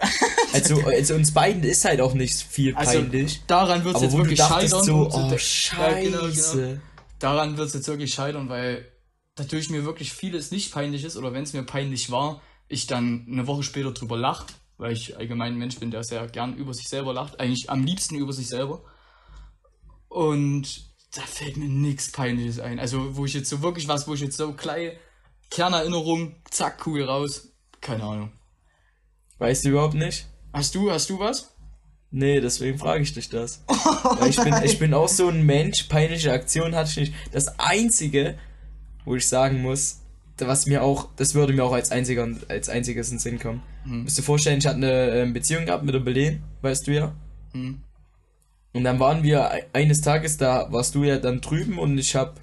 Also, 0.50 0.82
also 0.86 1.14
uns 1.14 1.34
beiden 1.34 1.62
ist 1.62 1.84
halt 1.84 2.00
auch 2.00 2.14
nicht 2.14 2.34
viel 2.34 2.74
also, 2.74 2.92
peinlich. 2.92 3.32
Also, 3.32 3.44
daran 3.46 3.84
wird 3.84 3.96
es 3.96 4.02
jetzt 4.02 4.16
wirklich 4.16 4.38
scheitern. 4.38 4.82
So, 4.82 5.10
oh, 5.12 5.36
scheiße. 5.36 5.76
Ja, 5.78 6.00
genau, 6.00 6.26
genau. 6.32 6.80
Daran 7.18 7.58
wird 7.58 7.68
es 7.68 7.74
jetzt 7.74 7.86
wirklich 7.86 8.14
scheitern, 8.14 8.48
weil 8.48 8.86
natürlich 9.38 9.68
mir 9.68 9.84
wirklich 9.84 10.12
vieles 10.12 10.50
nicht 10.50 10.72
peinlich 10.72 11.04
ist 11.04 11.18
oder 11.18 11.34
wenn 11.34 11.42
es 11.42 11.52
mir 11.52 11.64
peinlich 11.64 12.10
war, 12.10 12.40
ich 12.68 12.86
dann 12.86 13.26
eine 13.30 13.46
Woche 13.46 13.62
später 13.62 13.92
drüber 13.92 14.16
lache, 14.16 14.46
weil 14.78 14.92
ich 14.92 15.16
allgemein 15.16 15.52
ein 15.52 15.58
Mensch 15.58 15.78
bin, 15.78 15.90
der 15.90 16.04
sehr 16.04 16.26
gern 16.28 16.56
über 16.56 16.72
sich 16.72 16.88
selber 16.88 17.12
lacht, 17.12 17.40
eigentlich 17.40 17.68
am 17.68 17.84
liebsten 17.84 18.14
über 18.14 18.32
sich 18.32 18.48
selber. 18.48 18.82
Und 20.08 20.88
da 21.14 21.22
fällt 21.22 21.56
mir 21.56 21.68
nichts 21.68 22.12
Peinliches 22.12 22.60
ein. 22.60 22.78
Also, 22.78 23.16
wo 23.16 23.24
ich 23.26 23.34
jetzt 23.34 23.50
so 23.50 23.60
wirklich 23.60 23.88
was, 23.88 24.06
wo 24.08 24.14
ich 24.14 24.20
jetzt 24.20 24.36
so 24.36 24.52
kleine 24.52 24.96
Kernerinnerung, 25.50 26.36
zack, 26.50 26.78
Kugel 26.78 27.04
raus, 27.04 27.48
keine 27.80 28.04
Ahnung. 28.04 28.32
Weißt 29.38 29.64
du 29.64 29.70
überhaupt 29.70 29.94
nicht? 29.94 30.26
Hast 30.52 30.74
du, 30.74 30.90
hast 30.90 31.10
du 31.10 31.18
was? 31.18 31.54
Nee, 32.10 32.40
deswegen 32.40 32.78
frage 32.78 33.02
ich 33.02 33.12
dich 33.12 33.28
das. 33.28 33.64
Oh, 34.04 34.24
ich, 34.24 34.36
bin, 34.36 34.54
ich 34.64 34.78
bin 34.78 34.94
auch 34.94 35.08
so 35.08 35.28
ein 35.28 35.44
Mensch, 35.44 35.84
peinliche 35.84 36.32
Aktion 36.32 36.74
hatte 36.74 36.88
ich 36.90 36.96
nicht. 36.96 37.14
Das 37.32 37.58
Einzige, 37.58 38.38
wo 39.04 39.16
ich 39.16 39.26
sagen 39.26 39.60
muss, 39.60 40.00
was 40.38 40.66
mir 40.66 40.82
auch, 40.82 41.08
das 41.16 41.34
würde 41.34 41.52
mir 41.52 41.64
auch 41.64 41.72
als 41.72 41.90
einziger, 41.90 42.28
als 42.48 42.68
einziges 42.68 43.08
in 43.08 43.14
den 43.14 43.20
Sinn 43.20 43.38
kommen. 43.38 43.62
Hm. 43.88 44.02
Musst 44.02 44.18
du 44.18 44.22
dir 44.22 44.26
vorstellen, 44.26 44.58
ich 44.58 44.66
hatte 44.66 44.76
eine 44.76 45.10
ähm, 45.10 45.32
Beziehung 45.32 45.66
gehabt 45.66 45.84
mit 45.84 45.94
der 45.94 46.00
Belen, 46.00 46.42
weißt 46.62 46.86
du 46.86 46.92
ja. 46.92 47.14
Hm. 47.52 47.82
Und 48.74 48.84
dann 48.84 49.00
waren 49.00 49.22
wir 49.22 49.50
eines 49.72 50.02
Tages, 50.02 50.36
da 50.36 50.70
warst 50.70 50.94
du 50.94 51.02
ja 51.02 51.18
dann 51.18 51.40
drüben 51.40 51.78
und 51.78 51.96
ich 51.98 52.14
habe 52.14 52.34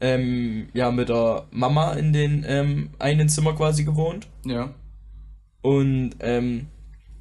ähm, 0.00 0.68
ja 0.72 0.90
mit 0.90 1.08
der 1.08 1.46
Mama 1.50 1.92
in 1.92 2.12
den 2.12 2.44
ähm, 2.48 2.90
einen 2.98 3.28
Zimmer 3.28 3.54
quasi 3.54 3.84
gewohnt. 3.84 4.26
Ja. 4.44 4.74
Und 5.62 6.16
ähm, 6.20 6.66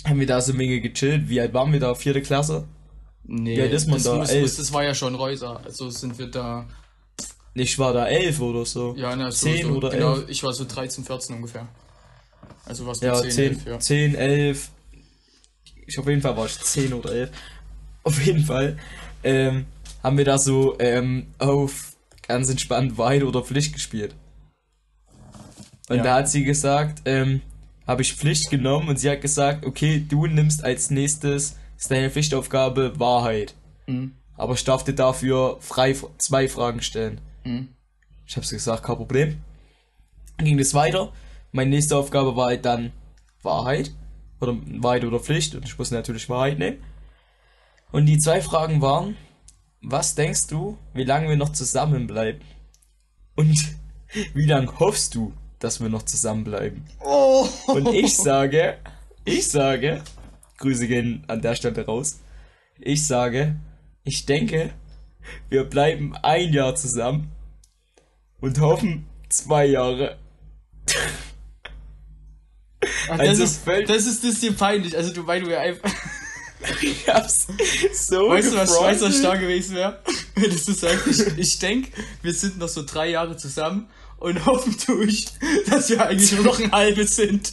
haben 0.06 0.20
wir 0.20 0.28
da 0.28 0.42
so 0.42 0.54
Menge 0.54 0.82
gechillt. 0.82 1.30
Wie 1.30 1.40
alt 1.40 1.54
waren 1.54 1.72
wir 1.72 1.80
da? 1.80 1.96
Vierte 1.96 2.22
Klasse? 2.22 2.66
Nee, 3.26 3.58
Wie 3.58 3.62
alt 3.62 3.74
ist 3.74 3.88
man 3.88 3.96
das 3.96 4.04
da? 4.04 4.16
Muss, 4.16 4.30
elf. 4.30 4.58
das 4.58 4.74
war 4.74 4.84
ja 4.84 4.94
schon 4.94 5.16
Reuser. 5.16 5.62
Also 5.64 5.90
sind 5.90 6.18
wir 6.18 6.28
da. 6.28 6.66
Ich 7.54 7.78
war 7.80 7.94
da 7.94 8.08
elf 8.08 8.42
oder 8.42 8.66
so. 8.66 8.96
Ja, 8.98 9.16
ne, 9.16 9.32
so, 9.32 9.48
10 9.48 9.68
so, 9.68 9.74
oder 9.74 9.90
genau, 9.90 10.16
elf. 10.16 10.26
ich 10.28 10.44
war 10.44 10.52
so 10.54 10.66
13, 10.66 11.04
14 11.04 11.36
ungefähr. 11.36 11.68
Also 12.66 12.86
was 12.86 13.02
ja, 13.02 13.22
10, 13.22 13.32
10, 13.32 13.44
11, 13.52 13.66
ja. 13.66 13.80
10, 13.80 14.16
11. 14.16 14.70
Ich 15.86 16.00
auf 16.00 16.08
jeden 16.08 16.22
Fall 16.22 16.38
war 16.38 16.46
ich 16.46 16.60
10 16.60 16.94
oder 16.94 17.12
11. 17.12 17.32
Auf 18.06 18.22
jeden 18.26 18.44
Fall 18.44 18.78
ähm, 19.24 19.66
haben 20.02 20.18
wir 20.18 20.26
da 20.26 20.38
so 20.38 20.78
ähm, 20.80 21.28
auf 21.38 21.96
ganz 22.28 22.50
entspannt 22.50 22.98
Wein 22.98 23.24
oder 23.24 23.42
Pflicht 23.42 23.72
gespielt. 23.72 24.14
Und 25.88 25.98
ja. 25.98 26.04
da 26.04 26.16
hat 26.16 26.30
sie 26.30 26.44
gesagt, 26.44 27.02
ähm, 27.06 27.42
habe 27.88 28.02
ich 28.02 28.14
Pflicht 28.14 28.50
genommen 28.50 28.90
und 28.90 28.98
sie 28.98 29.10
hat 29.10 29.22
gesagt, 29.22 29.66
okay, 29.66 30.06
du 30.08 30.26
nimmst 30.26 30.64
als 30.64 30.90
nächstes, 30.90 31.58
ist 31.78 31.92
deine 31.92 32.10
Pflichtaufgabe 32.10 33.00
Wahrheit. 33.00 33.56
Mhm. 33.88 34.14
Aber 34.36 34.54
ich 34.54 34.64
darf 34.64 34.84
dir 34.84 34.94
dafür 34.94 35.58
frei 35.60 35.96
zwei 36.18 36.50
Fragen 36.50 36.82
stellen. 36.82 37.22
Mhm. 37.44 37.70
Ich 38.26 38.36
habe 38.36 38.48
gesagt, 38.48 38.84
kein 38.84 38.96
Problem. 38.96 39.42
Dann 40.38 40.46
ging 40.46 40.60
es 40.60 40.74
weiter. 40.74 41.12
Meine 41.54 41.70
nächste 41.70 41.96
Aufgabe 41.96 42.36
war 42.36 42.48
halt 42.48 42.66
dann 42.66 42.92
Wahrheit. 43.44 43.92
Oder 44.42 44.58
Wahrheit 44.82 45.06
oder 45.06 45.20
Pflicht. 45.20 45.54
Und 45.54 45.64
ich 45.66 45.78
musste 45.78 45.94
natürlich 45.96 46.28
Wahrheit 46.28 46.58
nehmen. 46.58 46.84
Und 47.92 48.08
die 48.08 48.18
zwei 48.18 48.42
Fragen 48.42 48.82
waren, 48.82 49.16
was 49.80 50.16
denkst 50.16 50.48
du, 50.48 50.80
wie 50.96 51.04
lange 51.04 51.30
wir 51.30 51.38
noch 51.38 51.50
zusammenbleiben? 51.50 52.42
Und 53.36 53.56
wie 54.34 54.46
lange 54.46 54.80
hoffst 54.80 55.14
du, 55.14 55.32
dass 55.60 55.80
wir 55.80 55.90
noch 55.90 56.02
zusammenbleiben? 56.02 56.86
Oh. 57.02 57.48
Und 57.68 57.94
ich 57.94 58.18
sage, 58.18 58.80
ich 59.24 59.48
sage, 59.48 60.02
Grüße 60.58 60.88
gehen 60.88 61.24
an 61.28 61.42
der 61.42 61.54
Stelle 61.54 61.86
raus. 61.86 62.20
Ich 62.80 63.06
sage, 63.06 63.58
ich 64.04 64.26
denke, 64.26 64.72
wir 65.50 65.66
bleiben 65.66 66.16
ein 66.16 66.52
Jahr 66.52 66.76
zusammen 66.76 67.32
und 68.42 68.60
hoffen 68.60 69.06
zwei 69.30 69.68
Jahre. 69.68 70.18
Ach, 73.10 73.20
also 73.20 73.42
das, 73.42 73.52
ist, 73.52 73.62
das 73.88 74.06
ist 74.06 74.24
das 74.24 74.38
hier 74.38 74.54
peinlich. 74.54 74.96
Also 74.96 75.14
du, 75.14 75.26
weil 75.28 75.42
du 75.42 75.52
ja 75.52 75.60
einfach. 75.60 75.90
Ich 76.82 77.10
hab's 77.10 77.48
so 77.94 78.30
Weißt 78.30 78.54
du, 78.54 78.56
was, 78.56 78.70
weißt, 78.70 78.72
du, 78.72 78.80
was 78.80 79.00
gefreut. 79.00 79.14
stark 79.16 79.40
gewesen 79.42 79.76
wäre? 79.76 80.00
Wenn 80.36 80.50
du 80.50 80.58
sagst, 80.58 81.08
ich, 81.08 81.38
ich 81.38 81.60
denke, 81.60 81.92
wir 82.22 82.34
sind 82.34 82.58
noch 82.58 82.70
so 82.70 82.84
drei 82.86 83.10
Jahre 83.10 83.36
zusammen 83.36 83.90
und 84.18 84.46
hoffen 84.46 84.78
tue 84.78 85.06
ich, 85.06 85.28
dass 85.70 85.90
wir 85.90 86.06
eigentlich 86.06 86.32
nur 86.32 86.46
noch 86.46 86.60
ein 86.60 86.72
halbes 86.72 87.18
sind. 87.18 87.52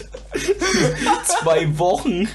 Zwei 1.41 1.77
Wochen. 1.79 2.29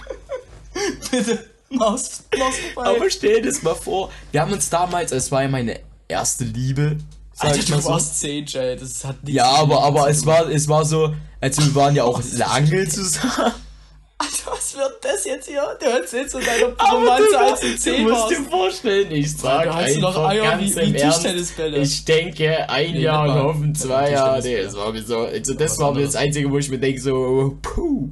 Bitte, 1.10 1.45
mach's, 1.69 2.24
mach's 2.38 2.57
vorbei. 2.74 2.89
Aber 2.89 3.10
stell 3.10 3.41
dir 3.41 3.50
das 3.50 3.63
mal 3.63 3.75
vor. 3.75 4.12
Wir 4.31 4.41
haben 4.41 4.51
uns 4.51 4.69
damals, 4.69 5.13
es 5.13 5.31
war 5.31 5.43
ja 5.43 5.48
meine 5.48 5.79
erste 6.10 6.43
Liebe. 6.43 6.98
Sag 7.34 7.50
Alter, 7.50 7.60
ich 7.60 7.69
mal 7.69 7.75
du 7.77 7.81
so. 7.84 7.89
warst 7.89 8.19
10, 8.19 8.45
Jay, 8.48 8.75
das 8.75 9.03
hat 9.03 9.24
nichts 9.24 9.38
Ja, 9.38 9.45
aber, 9.50 9.84
aber 9.84 10.10
es 10.10 10.25
war, 10.25 10.50
es 10.50 10.67
war 10.67 10.86
so, 10.86 11.13
also 11.46 11.62
wir 11.66 11.75
waren 11.75 11.96
ja 11.96 12.04
auch 12.04 12.22
lange 12.34 12.88
zusammen. 12.88 13.54
Alter, 14.18 14.52
was 14.52 14.74
wird 14.75 14.94
das 15.04 15.25
jetzt 15.25 15.48
hier? 15.50 15.62
Du 15.80 15.86
erzählst 15.88 16.32
von 16.32 16.42
deiner 16.42 16.68
Romanze, 16.90 17.28
du, 17.32 17.38
als 17.38 17.60
du 17.60 17.68
du 17.68 17.78
10 17.78 18.04
musst 18.08 18.30
dir 18.30 18.44
vorstellen, 18.50 19.12
ich 19.12 19.36
sag 19.38 19.66
Da 19.66 19.75
hast 19.75 19.96
du 19.98 20.08
einfach 20.08 20.30
Eier 20.30 20.44
ganz 20.44 20.75
wie- 20.75 20.94
wie 20.94 20.94
Tischtennisbälle. 20.94 21.78
Ich 21.80 22.06
denke, 22.06 22.70
ein 22.70 22.94
Nee, 22.94 23.02
Jahr 23.02 23.24
und 23.28 23.44
hoffen 23.44 23.75
zwei 23.75 24.12
Jahre. 24.12 24.42
Nee, 24.42 24.64
das 24.64 24.75
war 24.78 24.94
mir 24.94 25.04
so, 25.04 25.20
also 25.20 25.54
das 25.54 25.78
war 25.80 25.94
mir 25.94 26.04
das 26.06 26.16
Einzige, 26.16 26.50
wo 26.50 26.58
ich 26.58 26.70
mir 26.70 26.80
denke 26.80 27.02
so, 27.02 27.58
puh. 27.62 28.10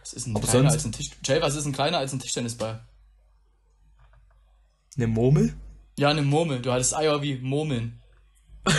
Was 0.00 0.12
ist 0.12 0.26
ein 0.28 0.36
Aber 0.36 0.46
kleiner 0.46 0.70
sonst- 0.70 0.74
als 0.74 0.84
ein 0.84 0.92
Tisch... 0.92 1.10
Jay, 1.24 1.42
was 1.42 1.56
ist 1.56 1.66
ein 1.66 1.72
kleiner 1.72 1.98
als 1.98 2.12
ein 2.12 2.20
Tischtennisball? 2.20 2.86
Eine 4.96 5.08
Murmel? 5.08 5.54
Ja, 5.98 6.10
eine 6.10 6.22
Murmel. 6.22 6.60
Du 6.62 6.70
hattest 6.72 6.94
Eier 6.96 7.20
wie 7.20 7.36
Murmeln. 7.38 8.00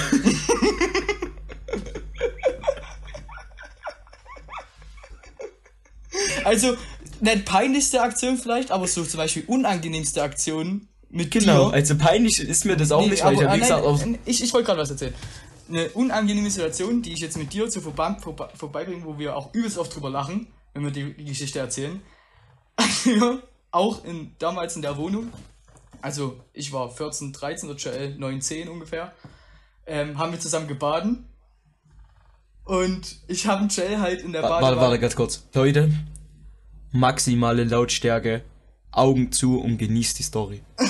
also, 6.48 6.77
nicht 7.20 7.46
peinlichste 7.46 8.01
Aktion 8.01 8.38
vielleicht, 8.38 8.72
aber 8.72 8.88
so 8.88 9.04
zum 9.04 9.20
Beispiel 9.20 9.44
unangenehmste 9.48 10.22
Aktionen 10.22 10.88
mit 11.10 11.32
Genau, 11.32 11.70
dir. 11.70 11.75
also 11.75 11.98
peinlich 11.98 12.39
ist 12.39 12.66
mir 12.66 12.75
das 12.75 12.92
auch 12.92 13.01
Nee, 13.01 13.10
nicht, 13.10 13.24
weil 13.24 13.34
ich 13.34 13.39
aber, 13.39 13.50
hab 13.50 13.56
wie 13.56 13.62
gesagt, 13.62 13.84
nein, 13.84 14.16
auf, 14.16 14.20
ich, 14.25 14.44
ich 14.44 14.54
wollte 14.54 14.68
gerade 14.68 14.82
was 14.82 14.92
erzählen. 14.92 15.13
Eine 15.70 15.89
unangenehme 15.89 16.50
Situation, 16.50 17.01
die 17.01 17.13
ich 17.13 17.20
jetzt 17.20 17.38
mit 17.38 17.51
dir 17.54 17.70
zu 17.70 17.82
vorba 17.82 18.18
vorba 18.22 18.50
vorbeibringen, 18.56 19.06
wo 19.06 19.18
wir 19.18 19.36
auch 19.36 19.54
übelst 19.54 19.77
oft 19.77 19.94
drüber 19.94 20.10
lachen, 20.10 20.48
wenn 20.74 20.84
wir 20.84 20.92
die, 20.92 21.25
Geschichte 21.25 21.60
erzählen. 21.60 22.01
Auch 23.72 24.06
in, 24.06 24.32
damals 24.39 24.75
in 24.75 24.82
der 24.82 24.96
Wohnung, 24.98 25.32
also 26.01 26.39
ich 26.54 26.72
war 26.72 26.89
14, 26.89 27.34
13 27.34 27.70
oder 27.70 27.77
Joel 27.77 28.16
9, 28.16 28.42
10 28.42 28.70
ungefähr, 28.70 29.13
ähm, 29.86 30.18
haben 30.18 30.32
wir 30.32 30.39
zusammen 30.39 30.68
gebaden. 30.68 31.27
Und 32.63 33.18
ich 33.27 33.46
habe 33.48 33.66
Joel 33.66 34.00
halt 34.00 34.22
in 34.22 34.32
der 34.32 34.44
warte, 34.44 34.62
Badewanne... 34.62 34.82
warte, 34.82 35.00
ganz 35.00 35.16
kurz. 35.16 35.44
Leute, 35.54 35.92
maximale 36.98 37.63
Lautstärke, 37.63 38.44
Augen 38.92 39.32
zu 39.32 39.60
und 39.60 39.77
genießt 39.77 40.20
die 40.20 40.24
Story. 40.24 40.62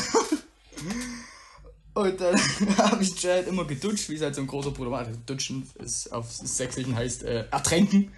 Und 1.98 2.22
dann 2.22 2.40
habe 2.78 3.02
ich 3.02 3.20
Joel 3.24 3.46
immer 3.46 3.66
gedutscht, 3.66 4.08
wie 4.10 4.14
es 4.14 4.22
halt 4.22 4.36
so 4.36 4.42
ein 4.42 4.46
großer 4.46 4.70
Bruder 4.70 4.92
war. 4.92 5.00
Also 5.00 5.20
Dutschen 5.26 5.68
ist 5.80 6.14
auf 6.14 6.32
Sächsischen 6.32 6.96
heißt 6.96 7.24
äh, 7.24 7.46
ertränken. 7.50 8.12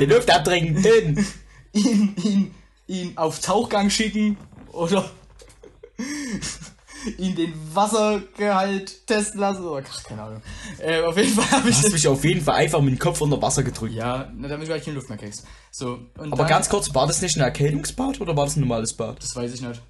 Die 0.00 0.06
Luft 0.06 0.30
abtrinken, 0.30 1.26
ihn, 1.72 2.14
ihn, 2.22 2.54
ihn 2.86 3.16
auf 3.16 3.40
Tauchgang 3.40 3.90
schicken 3.90 4.36
oder 4.70 5.10
ihn 7.18 7.34
den 7.34 7.52
Wassergehalt 7.74 9.06
testen 9.06 9.40
lassen 9.40 9.64
oder 9.64 9.84
ach, 9.88 10.02
keine 10.04 10.22
Ahnung. 10.22 10.42
Äh, 10.78 11.02
auf 11.02 11.16
jeden 11.16 11.32
Fall 11.34 11.50
habe 11.50 11.68
Du 11.70 11.74
hast 11.74 11.86
ich 11.86 11.92
mich 11.92 12.08
auf 12.08 12.24
jeden 12.24 12.40
Fall 12.42 12.56
einfach 12.56 12.80
mit 12.80 12.94
dem 12.94 12.98
Kopf 12.98 13.20
unter 13.20 13.40
Wasser 13.40 13.62
gedrückt. 13.62 13.94
ja, 13.94 14.30
na, 14.36 14.48
damit 14.48 14.64
du 14.66 14.70
gleich 14.72 14.84
keine 14.84 14.96
Luft 14.96 15.08
mehr 15.08 15.18
kriegst. 15.18 15.44
So, 15.70 15.98
und 16.18 16.32
Aber 16.32 16.36
dann, 16.38 16.46
ganz 16.48 16.68
kurz, 16.68 16.94
war 16.94 17.06
das 17.06 17.20
nicht 17.22 17.36
ein 17.36 17.42
Erkältungsbad 17.42 18.20
oder 18.20 18.36
war 18.36 18.44
das 18.44 18.56
ein 18.56 18.60
normales 18.60 18.92
Bad? 18.92 19.22
das 19.22 19.34
weiß 19.36 19.52
ich 19.54 19.60
nicht. 19.60 19.80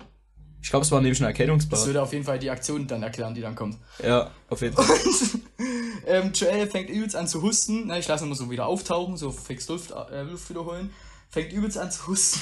Ich 0.62 0.70
glaube, 0.70 0.84
es 0.86 0.90
war 0.90 1.00
nämlich 1.02 1.20
ein 1.20 1.24
Das 1.24 1.28
Erkältungsbad. 1.32 1.84
würde 1.86 2.02
auf 2.02 2.12
jeden 2.14 2.24
Fall 2.24 2.38
die 2.38 2.48
Aktion 2.50 2.86
dann 2.86 3.02
erklären, 3.02 3.34
die 3.34 3.42
dann 3.42 3.54
kommt. 3.54 3.76
Ja, 4.02 4.30
auf 4.48 4.62
jeden 4.62 4.74
Fall. 4.74 4.86
ähm, 6.06 6.32
Joel 6.32 6.66
fängt 6.68 6.88
übelst 6.88 7.14
an 7.16 7.28
zu 7.28 7.42
husten. 7.42 7.88
Na, 7.88 7.98
ich 7.98 8.08
lasse 8.08 8.24
ihn 8.24 8.28
immer 8.28 8.34
so 8.36 8.50
wieder 8.50 8.64
auftauchen, 8.66 9.18
so 9.18 9.30
fix 9.30 9.68
Luft, 9.68 9.90
äh, 9.90 10.22
Luft 10.22 10.48
wiederholen. 10.48 10.90
Fängt 11.28 11.52
übelst 11.52 11.76
an 11.76 11.90
zu 11.90 12.06
husten. 12.06 12.40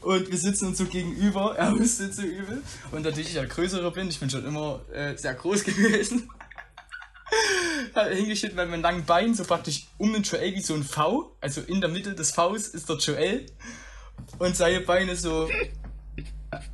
Und 0.00 0.30
wir 0.30 0.38
sitzen 0.38 0.66
uns 0.66 0.78
so 0.78 0.84
gegenüber. 0.84 1.54
Er 1.56 1.72
hustet 1.72 2.14
so 2.14 2.22
übel. 2.22 2.62
Und 2.92 3.02
natürlich 3.02 3.28
ich 3.28 3.34
ja 3.34 3.44
größere 3.44 3.90
bin. 3.90 4.08
Ich 4.08 4.20
bin 4.20 4.30
schon 4.30 4.44
immer 4.44 4.80
äh, 4.92 5.16
sehr 5.16 5.34
groß 5.34 5.64
gewesen. 5.64 6.28
Hat 7.94 8.12
hingeschnitten 8.12 8.56
mit 8.56 8.70
meinen 8.70 8.82
langen 8.82 9.04
Beinen, 9.04 9.34
so 9.34 9.44
praktisch 9.44 9.88
um 9.98 10.12
den 10.12 10.22
Joel 10.22 10.54
wie 10.54 10.60
so 10.60 10.74
ein 10.74 10.84
V. 10.84 11.36
Also 11.40 11.60
in 11.62 11.80
der 11.80 11.90
Mitte 11.90 12.14
des 12.14 12.32
Vs 12.32 12.68
ist 12.68 12.88
der 12.88 12.96
Joel. 12.96 13.46
Und 14.38 14.56
seine 14.56 14.80
Beine 14.80 15.14
so 15.16 15.48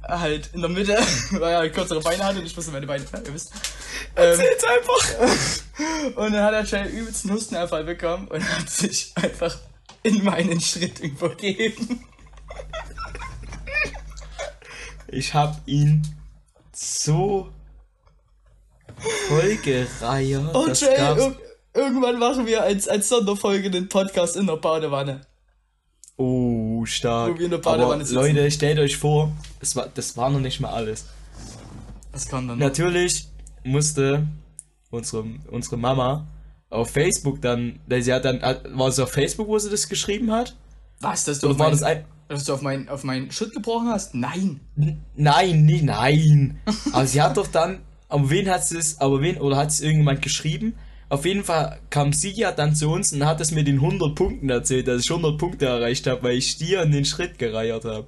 halt 0.03 0.51
in 0.53 0.61
der 0.61 0.71
Mitte, 0.71 0.97
weil 1.33 1.53
er 1.53 1.59
halt 1.59 1.75
kürzere 1.75 2.01
Beine 2.01 2.25
hatte 2.25 2.39
und 2.39 2.47
ich 2.47 2.55
musste 2.55 2.73
meine 2.73 2.87
Beine, 2.87 3.05
ihr 3.05 3.35
wisst. 3.35 3.53
Ähm, 4.17 4.41
Jetzt 4.41 4.65
einfach. 4.65 6.17
und 6.17 6.33
dann 6.33 6.45
hat 6.45 6.55
er 6.55 6.67
schnell 6.67 6.89
übelsten 6.89 7.33
Hustenanfall 7.33 7.85
bekommen 7.85 8.29
und 8.29 8.43
hat 8.43 8.71
sich 8.71 9.13
einfach 9.17 9.57
in 10.03 10.23
meinen 10.23 10.61
Schritt 10.61 11.01
übergeben. 11.01 12.05
Ich 15.09 15.33
hab 15.33 15.61
ihn 15.67 16.03
so 16.73 17.49
voll 19.29 19.57
gereiert. 19.57 20.55
Und 20.55 20.69
das 20.71 20.81
Jay, 20.81 20.97
ir 20.97 21.37
irgendwann 21.75 22.19
machen 22.19 22.47
wir 22.47 22.63
als, 22.63 22.89
als 22.89 23.09
Sonderfolge 23.09 23.71
den 23.71 23.89
Podcast 23.89 24.37
in 24.37 24.47
der 24.47 24.57
Badewanne. 24.57 25.21
Oh, 26.17 26.85
stark. 26.85 27.35
Wo 27.35 27.39
wir 27.39 27.45
in 27.45 27.51
der 27.51 27.59
Badewanne 27.59 27.95
Aber 27.95 28.05
sitzen. 28.05 28.15
Leute, 28.15 28.51
stellt 28.51 28.79
euch 28.79 28.97
vor, 28.97 29.33
das 29.61 29.75
war, 29.75 29.89
das 29.93 30.17
war 30.17 30.31
noch 30.31 30.41
nicht 30.41 30.61
mal 30.61 30.71
alles. 30.71 31.07
Das 32.13 32.29
kann 32.29 32.47
dann. 32.47 32.59
Natürlich 32.59 33.29
musste 33.65 34.27
unsere, 34.91 35.25
unsere 35.51 35.77
Mama 35.77 36.27
auf 36.71 36.91
Facebook 36.91 37.41
dann, 37.41 37.81
sie 37.89 38.13
hat 38.13 38.25
dann, 38.25 38.41
war 38.41 38.89
es 38.89 38.99
auf 38.99 39.11
Facebook, 39.11 39.49
wo 39.49 39.59
sie 39.59 39.71
das 39.71 39.89
geschrieben 39.89 40.33
hat? 40.33 40.57
Was, 41.01 41.25
dass 41.25 41.41
du, 41.41 41.59
war 41.59 41.71
das 41.71 41.83
ein, 41.83 42.05
dass 42.35 42.45
du 42.45 42.53
auf 42.55 42.63
meinen 42.63 42.89
auf 42.89 43.05
mein 43.05 43.31
Schritt 43.31 43.53
gebrochen 43.53 43.89
hast? 43.89 44.15
Nein. 44.15 44.61
N- 44.77 45.03
Nein, 45.17 45.65
nicht, 45.65 45.85
nein. 45.85 46.59
Aber 46.93 47.07
sie 47.07 47.21
hat 47.23 47.37
doch 47.37 47.47
dann, 47.47 47.81
aber 48.09 48.31
wen 48.31 48.49
hat 48.49 48.67
sie 48.67 48.79
es, 48.79 49.01
aber 49.01 49.21
wen, 49.23 49.39
oder 49.39 49.57
hat 49.57 49.71
es 49.71 49.81
irgendjemand 49.81 50.23
geschrieben? 50.23 50.75
Auf 51.09 51.25
jeden 51.27 51.45
Fall 51.45 51.79
kam 51.91 52.13
sie 52.13 52.31
ja 52.33 52.51
dann 52.53 52.75
zu 52.75 52.89
uns 52.91 53.13
und 53.13 53.25
hat 53.25 53.41
es 53.41 53.51
mir 53.53 53.63
den 53.65 53.77
100 53.77 54.15
Punkten 54.15 54.49
erzählt, 54.51 54.89
dass 54.89 55.03
ich 55.03 55.11
100 55.11 55.39
Punkte 55.39 55.67
erreicht 55.67 56.07
habe, 56.07 56.23
weil 56.25 56.37
ich 56.37 56.57
dir 56.59 56.83
in 56.83 56.93
den 56.93 57.05
Schritt 57.05 57.39
gereiert 57.39 57.85
habe. 57.85 58.07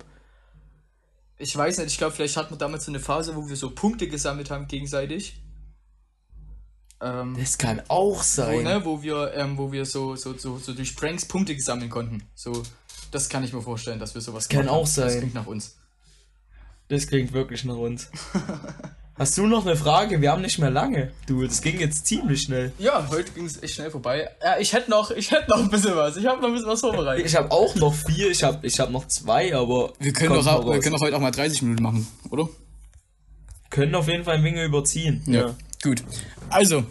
Ich 1.38 1.54
weiß 1.56 1.78
nicht, 1.78 1.88
ich 1.88 1.98
glaube, 1.98 2.14
vielleicht 2.14 2.36
hatten 2.36 2.54
wir 2.54 2.58
damals 2.58 2.86
so 2.86 2.90
eine 2.90 2.98
Phase, 3.00 3.36
wo 3.36 3.48
wir 3.48 3.56
so 3.56 3.70
Punkte 3.70 4.08
gesammelt 4.08 4.50
haben 4.50 4.66
gegenseitig. 4.66 5.36
Ähm, 7.02 7.36
Das 7.38 7.58
kann 7.58 7.82
auch 7.88 8.18
wo, 8.18 8.22
sein. 8.22 8.64
ne, 8.64 8.80
wo 8.84 9.02
wir, 9.02 9.34
ähm, 9.34 9.58
wo 9.58 9.70
wir 9.70 9.84
so, 9.84 10.16
so, 10.16 10.32
so, 10.38 10.56
so 10.58 10.72
durch 10.72 10.96
Pranks 10.96 11.26
Punkte 11.26 11.54
sammeln 11.60 11.90
konnten. 11.90 12.22
So, 12.34 12.62
das 13.16 13.29
kann 13.29 13.42
ich 13.44 13.52
mir 13.52 13.62
vorstellen, 13.62 13.98
dass 13.98 14.14
wir 14.14 14.20
sowas 14.20 14.48
Kann 14.48 14.66
haben. 14.66 14.68
auch 14.68 14.87
sein. 14.87 15.07
Das 15.07 15.16
klingt 15.18 15.35
nach 15.35 15.46
uns. 15.46 15.76
Das 16.88 17.07
klingt 17.07 17.33
wirklich 17.33 17.64
nach 17.64 17.76
uns. 17.76 18.09
Hast 19.18 19.38
du 19.38 19.46
noch 19.46 19.64
eine 19.64 19.76
Frage? 19.76 20.20
Wir 20.20 20.31
haben 20.31 20.42
nicht 20.42 20.59
mehr 20.59 20.70
lange. 20.70 21.11
Du, 21.26 21.42
das 21.42 21.62
ging 21.62 21.81
jetzt 21.81 22.07
ziemlich 22.07 22.42
schnell. 22.42 22.72
Ja, 22.79 23.09
heute 23.11 23.33
ging 23.33 23.46
es 23.46 23.62
echt 23.62 23.74
schnell 23.76 23.90
vorbei. 23.90 24.29
Ja, 24.44 24.59
ich 24.59 24.74
hätte 24.74 24.90
noch, 24.90 25.11
ich 25.11 25.31
hätte 25.31 25.48
noch 25.50 25.59
ein 25.61 25.70
bisschen 25.70 25.96
was. 25.96 26.18
Ich 26.18 26.26
habe 26.26 26.38
noch 26.42 26.48
ein 26.48 26.52
bisschen 26.52 26.68
was 26.68 26.81
vorbereitet. 26.83 27.24
Ich 27.24 27.35
habe 27.35 27.50
auch 27.50 27.74
noch 27.76 27.94
vier, 27.94 28.31
ich 28.31 28.42
habe 28.42 28.66
ich 28.66 28.79
hab 28.79 28.90
noch 28.90 29.09
zwei, 29.09 29.57
aber 29.57 29.94
Wir 29.98 30.12
können, 30.12 30.35
doch, 30.35 30.46
auch- 30.46 30.70
wir 30.70 30.79
können 30.81 30.94
doch 30.94 31.00
heute 31.00 31.16
auch 31.16 31.20
mal 31.20 31.31
30 31.31 31.62
Minuten 31.62 31.83
machen, 31.83 32.07
oder? 32.31 32.46
können 33.70 33.94
auf 33.94 34.07
jeden 34.09 34.24
Fall 34.24 34.37
ein 34.37 34.44
wenig 34.44 34.62
überziehen. 34.64 35.22
Gut. 35.83 36.02
Also, 36.50 36.85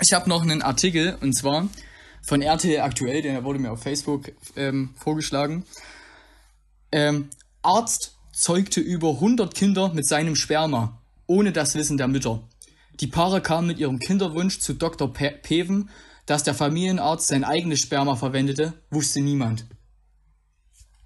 ich 0.00 0.12
habe 0.12 0.28
noch 0.28 0.42
einen 0.42 0.60
Artikel 0.62 1.16
und 1.22 1.32
zwar 1.34 1.66
von 2.28 2.42
RTL 2.42 2.80
aktuell, 2.82 3.22
der 3.22 3.42
wurde 3.42 3.58
mir 3.58 3.72
auf 3.72 3.82
Facebook 3.82 4.30
ähm, 4.54 4.90
vorgeschlagen. 4.98 5.64
Ähm, 6.92 7.30
Arzt 7.62 8.16
zeugte 8.34 8.80
über 8.80 9.12
100 9.14 9.54
Kinder 9.54 9.88
mit 9.94 10.06
seinem 10.06 10.36
Sperma, 10.36 11.00
ohne 11.26 11.52
das 11.52 11.74
Wissen 11.74 11.96
der 11.96 12.06
Mütter. 12.06 12.42
Die 13.00 13.06
Paare 13.06 13.40
kamen 13.40 13.66
mit 13.68 13.78
ihrem 13.78 13.98
Kinderwunsch 13.98 14.58
zu 14.60 14.74
Dr. 14.74 15.10
Pe 15.10 15.30
Peven, 15.42 15.88
dass 16.26 16.42
der 16.42 16.52
Familienarzt 16.52 17.28
sein 17.28 17.44
eigenes 17.44 17.80
Sperma 17.80 18.14
verwendete, 18.16 18.74
wusste 18.90 19.20
niemand. 19.22 19.64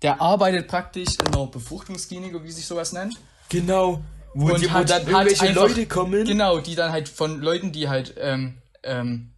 Der 0.02 0.20
arbeitet 0.20 0.66
praktisch 0.66 1.10
in 1.20 1.28
einer 1.32 1.46
Befruchtungsklinik, 1.46 2.34
wie 2.42 2.50
sich 2.50 2.66
sowas 2.66 2.92
nennt. 2.92 3.14
Genau. 3.48 4.00
Wo, 4.34 4.52
Und 4.52 4.60
die, 4.60 4.66
wo 4.66 4.70
hat- 4.72 4.90
dann 4.90 5.02
hat 5.02 5.08
irgendwelche 5.08 5.42
einfach- 5.42 5.68
Leute 5.68 5.86
kommen. 5.86 6.24
Genau, 6.24 6.58
die 6.58 6.74
dann 6.74 6.90
halt 6.90 7.08
von 7.08 7.40
Leuten, 7.40 7.70
die 7.70 7.88
halt 7.88 8.14
ähm, 8.18 8.54
ähm, 8.82 9.31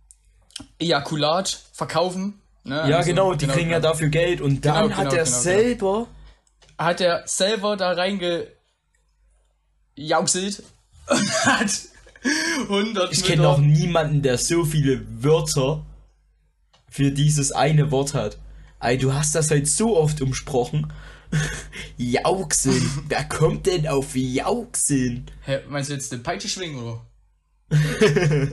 Ejakulat 0.79 1.61
verkaufen. 1.73 2.41
Ne? 2.65 2.77
Ja, 2.89 2.97
Also, 2.97 3.09
genau, 3.11 3.35
die 3.35 3.47
kriegen 3.47 3.71
ja 3.71 3.79
genau. 3.79 3.91
dafür 3.93 4.09
Geld 4.09 4.41
und 4.41 4.65
dann 4.65 4.85
Genau, 4.89 4.97
hat 4.97 5.11
genau, 5.11 5.17
er 5.17 5.25
genau, 5.25 5.37
selber. 5.39 6.07
Hat 6.79 7.01
er 7.01 7.23
selber 7.27 7.77
da 7.77 7.93
reingejauchselt 7.93 10.63
und 11.09 11.31
hat 11.47 11.71
100 12.69 13.13
Ich 13.13 13.23
kenne 13.25 13.43
noch 13.43 13.59
niemanden, 13.59 14.23
der 14.23 14.39
so 14.39 14.65
viele 14.65 15.03
Wörter 15.23 15.85
für 16.89 17.11
dieses 17.11 17.53
eine 17.53 17.91
Wort 17.91 18.15
hat. 18.15 18.39
Ey, 18.81 18.97
du 18.99 19.13
hast 19.15 19.35
das 19.35 19.51
halt 19.51 19.67
so 19.69 19.97
oft 19.97 20.21
umsprochen. 20.23 20.93
Jauchsinn. 21.97 22.89
Wer 23.09 23.25
kommt 23.25 23.67
denn 23.67 23.89
auf 23.89 24.15
Jauchsinn? 24.15 25.27
Hä, 25.43 25.61
meinst 25.69 25.91
du 25.91 25.95
jetzt 25.95 26.13
den 26.13 26.23
Peitsche 26.23 26.49
schwingen 26.49 26.79
oder? 26.83 27.05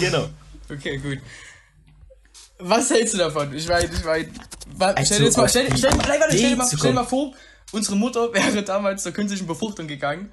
Genau. 0.00 0.30
Okay, 0.72 0.98
gut. 0.98 1.18
Was 2.58 2.90
hältst 2.90 3.14
du 3.14 3.18
davon? 3.18 3.52
Ich 3.54 3.66
meine, 3.68 3.90
ich 3.92 4.04
meine, 4.04 4.28
Also 4.96 5.14
stell 5.14 5.30
dir 5.30 5.36
mal, 5.36 5.48
stell, 5.48 5.76
stell, 5.76 5.90
nein, 5.90 6.20
warte, 6.20 6.36
stell, 6.38 6.56
mal, 6.56 6.68
stell 6.76 6.92
mal 6.92 7.04
vor, 7.04 7.34
unsere 7.72 7.96
Mutter 7.96 8.32
wäre 8.34 8.62
damals 8.62 9.02
zur 9.02 9.12
künstlichen 9.12 9.46
Befruchtung 9.46 9.88
gegangen 9.88 10.32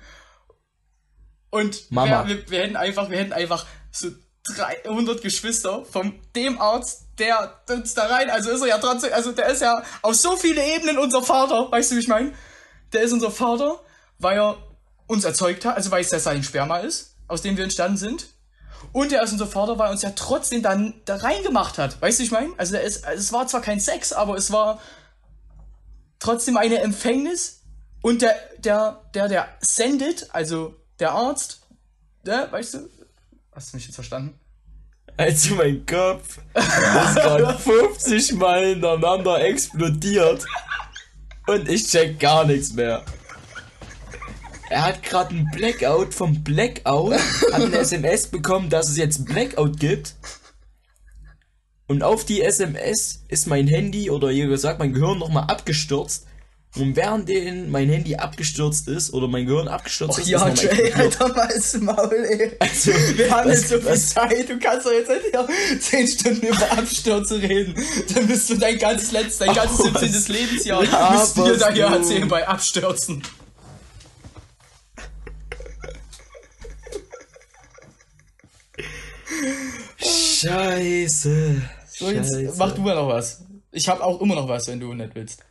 und 1.49 1.91
Mama. 1.91 2.27
Wir, 2.27 2.37
wir, 2.37 2.51
wir 2.51 2.59
hätten 2.61 2.75
einfach, 2.75 3.09
wir 3.09 3.17
hätten 3.17 3.33
einfach 3.33 3.65
so 3.91 4.09
300 4.55 5.21
Geschwister 5.21 5.85
von 5.85 6.19
dem 6.35 6.59
Arzt, 6.59 7.05
der 7.17 7.61
uns 7.69 7.93
da 7.93 8.05
rein, 8.05 8.29
also 8.29 8.49
ist 8.51 8.61
er 8.61 8.67
ja 8.67 8.77
trotzdem, 8.77 9.13
also 9.13 9.31
der 9.31 9.47
ist 9.47 9.61
ja 9.61 9.83
auf 10.01 10.15
so 10.15 10.35
viele 10.35 10.63
Ebenen 10.75 10.97
unser 10.97 11.21
Vater, 11.21 11.71
weißt 11.71 11.91
du, 11.91 11.95
wie 11.95 11.99
ich 11.99 12.07
meine? 12.07 12.33
Der 12.93 13.01
ist 13.01 13.11
unser 13.11 13.31
Vater, 13.31 13.79
weil 14.19 14.37
er 14.37 14.57
uns 15.07 15.25
erzeugt 15.25 15.65
hat, 15.65 15.75
also 15.75 15.91
weil 15.91 16.01
es 16.01 16.11
ja 16.11 16.19
sein 16.19 16.43
Sperma 16.43 16.79
ist, 16.79 17.15
aus 17.27 17.41
dem 17.41 17.57
wir 17.57 17.63
entstanden 17.63 17.97
sind. 17.97 18.27
Und 18.91 19.11
er 19.11 19.23
ist 19.23 19.31
unser 19.31 19.47
Vater, 19.47 19.77
weil 19.77 19.87
er 19.87 19.91
uns 19.91 20.01
ja 20.01 20.11
trotzdem 20.11 20.61
dann 20.61 20.93
da 21.05 21.17
reingemacht 21.17 21.77
hat. 21.77 22.01
Weißt 22.01 22.19
du, 22.19 22.23
ich 22.23 22.31
meine? 22.31 22.49
Also, 22.57 22.77
also 22.77 22.99
es 23.07 23.31
war 23.31 23.47
zwar 23.47 23.61
kein 23.61 23.79
Sex, 23.79 24.13
aber 24.13 24.35
es 24.35 24.51
war 24.51 24.79
trotzdem 26.19 26.57
eine 26.57 26.79
Empfängnis. 26.79 27.61
Und 28.01 28.21
der, 28.21 28.35
der, 28.59 29.01
der, 29.13 29.27
der 29.27 29.47
sendet, 29.59 30.27
also 30.33 30.75
der 30.99 31.11
Arzt, 31.11 31.61
der, 32.25 32.51
weißt 32.51 32.75
du, 32.75 32.89
hast 33.51 33.73
du 33.73 33.77
mich 33.77 33.85
jetzt 33.85 33.95
verstanden? 33.95 34.39
Also 35.17 35.55
mein 35.55 35.85
Kopf 35.85 36.39
ist 36.53 37.15
gerade 37.15 37.59
50 37.59 38.33
Mal 38.33 38.67
hintereinander 38.67 39.41
explodiert. 39.41 40.45
Und 41.45 41.67
ich 41.67 41.87
check 41.87 42.19
gar 42.19 42.45
nichts 42.45 42.71
mehr. 42.73 43.03
Er 44.69 44.85
hat 44.85 45.01
gerade 45.03 45.31
einen 45.31 45.49
Blackout 45.51 46.13
vom 46.13 46.43
Blackout, 46.43 47.13
hat 47.13 47.53
eine 47.61 47.77
SMS 47.79 48.27
bekommen, 48.27 48.69
dass 48.69 48.89
es 48.89 48.97
jetzt 48.97 49.25
Blackout 49.25 49.79
gibt. 49.79 50.15
Und 51.87 52.03
auf 52.03 52.23
die 52.23 52.41
SMS 52.41 53.23
ist 53.29 53.47
mein 53.47 53.67
Handy 53.67 54.11
oder 54.11 54.29
eher 54.31 54.47
gesagt 54.47 54.77
mein 54.77 54.93
Gehirn 54.93 55.17
nochmal 55.17 55.45
abgestürzt. 55.45 56.27
Und 56.75 56.95
während 56.95 57.27
den 57.27 57.71
mein 57.71 57.89
Handy 57.89 58.15
abgestürzt 58.17 58.87
ist 58.87 59.11
oder 59.11 59.27
mein 59.27 59.47
Gehirn 59.47 59.67
abgestürzt 59.67 60.19
ist, 60.19 60.27
ist 60.27 60.31
nochmal 60.33 60.51
explodiert. 60.51 60.95
Alter, 60.99 61.27
mal 61.33 61.49
ins 61.49 61.73
Maul, 61.79 62.25
ey. 62.29 62.51
Also, 62.59 62.91
Wir 63.17 63.31
haben 63.31 63.49
jetzt 63.49 63.69
so 63.69 63.79
viel 63.81 63.97
Zeit, 63.99 64.47
du 64.49 64.59
kannst 64.59 64.85
doch 64.85 64.91
jetzt 64.91 65.09
nicht 65.09 65.21
hier 65.31 65.79
10 65.79 66.07
Stunden 66.07 66.45
über 66.45 66.71
Abstürze 66.77 67.41
reden. 67.41 67.73
Dann 68.13 68.27
bist 68.27 68.51
du 68.51 68.55
dein 68.57 68.77
ganzes 68.77 69.11
letztes, 69.11 69.39
dein 69.39 69.55
ganzes 69.55 69.79
Oh, 69.79 69.83
17. 69.85 70.13
was 70.13 70.27
Lebensjahr, 70.27 70.85
laberst 70.85 71.37
müsst 71.37 71.47
ihr 71.49 71.57
da 71.57 71.71
hier 71.73 71.87
du? 71.87 71.95
erzählen 71.95 72.27
bei 72.27 72.47
Abstürzen. 72.47 73.23
Scheiße. 79.97 81.61
So, 81.87 82.11
jetzt 82.11 82.33
Scheiße. 82.33 82.53
mach 82.57 82.73
du 82.73 82.81
mal 82.81 82.95
noch 82.95 83.09
was. 83.09 83.43
Ich 83.71 83.87
habe 83.87 84.03
auch 84.03 84.21
immer 84.21 84.35
noch 84.35 84.47
was, 84.47 84.67
wenn 84.67 84.79
du 84.79 84.93
nicht 84.93 85.15
willst. 85.15 85.43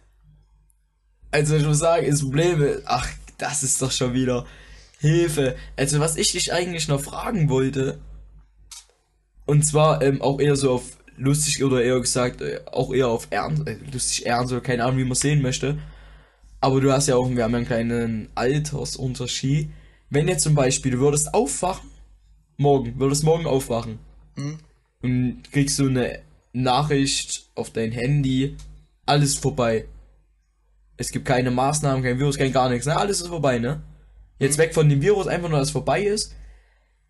Also 1.30 1.56
ich 1.56 1.64
muss 1.64 1.78
sagen, 1.78 2.10
das 2.10 2.20
Problem 2.20 2.62
ist, 2.62 2.82
ach, 2.86 3.08
das 3.36 3.62
ist 3.62 3.80
doch 3.82 3.92
schon 3.92 4.14
wieder 4.14 4.46
Hilfe. 4.98 5.56
Also 5.76 6.00
was 6.00 6.16
ich 6.16 6.32
dich 6.32 6.52
eigentlich 6.52 6.88
noch 6.88 7.00
fragen 7.00 7.48
wollte, 7.48 7.98
und 9.46 9.64
zwar 9.64 10.02
ähm, 10.02 10.20
auch 10.20 10.40
eher 10.40 10.56
so 10.56 10.72
auf 10.72 10.98
lustig 11.16 11.62
oder 11.64 11.82
eher 11.82 12.00
gesagt, 12.00 12.40
äh, 12.40 12.60
auch 12.66 12.92
eher 12.92 13.08
auf 13.08 13.28
ernst, 13.30 13.66
äh, 13.66 13.76
lustig 13.92 14.26
ernst 14.26 14.52
oder 14.52 14.60
keine 14.60 14.84
Ahnung, 14.84 14.98
wie 14.98 15.04
man 15.04 15.14
sehen 15.14 15.42
möchte. 15.42 15.78
Aber 16.60 16.80
du 16.80 16.92
hast 16.92 17.06
ja 17.06 17.16
auch, 17.16 17.28
wir 17.30 17.44
haben 17.44 17.52
ja 17.52 17.58
einen 17.58 17.66
kleinen 17.66 18.28
Altersunterschied. 18.34 19.70
Wenn 20.10 20.28
jetzt 20.28 20.42
zum 20.42 20.54
Beispiel, 20.54 20.92
du 20.92 20.98
würdest 20.98 21.32
aufwachen, 21.34 21.90
morgen, 22.58 22.98
würdest 22.98 23.24
morgen 23.24 23.46
aufwachen 23.46 23.98
und 25.02 25.42
kriegst 25.52 25.76
so 25.76 25.86
eine 25.86 26.20
Nachricht 26.52 27.48
auf 27.54 27.70
dein 27.70 27.92
Handy, 27.92 28.56
alles 29.06 29.36
vorbei. 29.36 29.86
Es 30.96 31.10
gibt 31.10 31.24
keine 31.24 31.50
Maßnahmen, 31.50 32.02
kein 32.02 32.18
Virus, 32.18 32.36
kein 32.36 32.52
gar 32.52 32.68
nichts, 32.68 32.86
ne? 32.86 32.96
Alles 32.96 33.20
ist 33.20 33.28
vorbei, 33.28 33.58
ne? 33.58 33.80
Jetzt 34.38 34.58
weg 34.58 34.74
von 34.74 34.88
dem 34.88 35.00
Virus, 35.00 35.28
einfach 35.28 35.48
nur, 35.48 35.58
dass 35.58 35.68
es 35.68 35.72
vorbei 35.72 36.02
ist. 36.02 36.34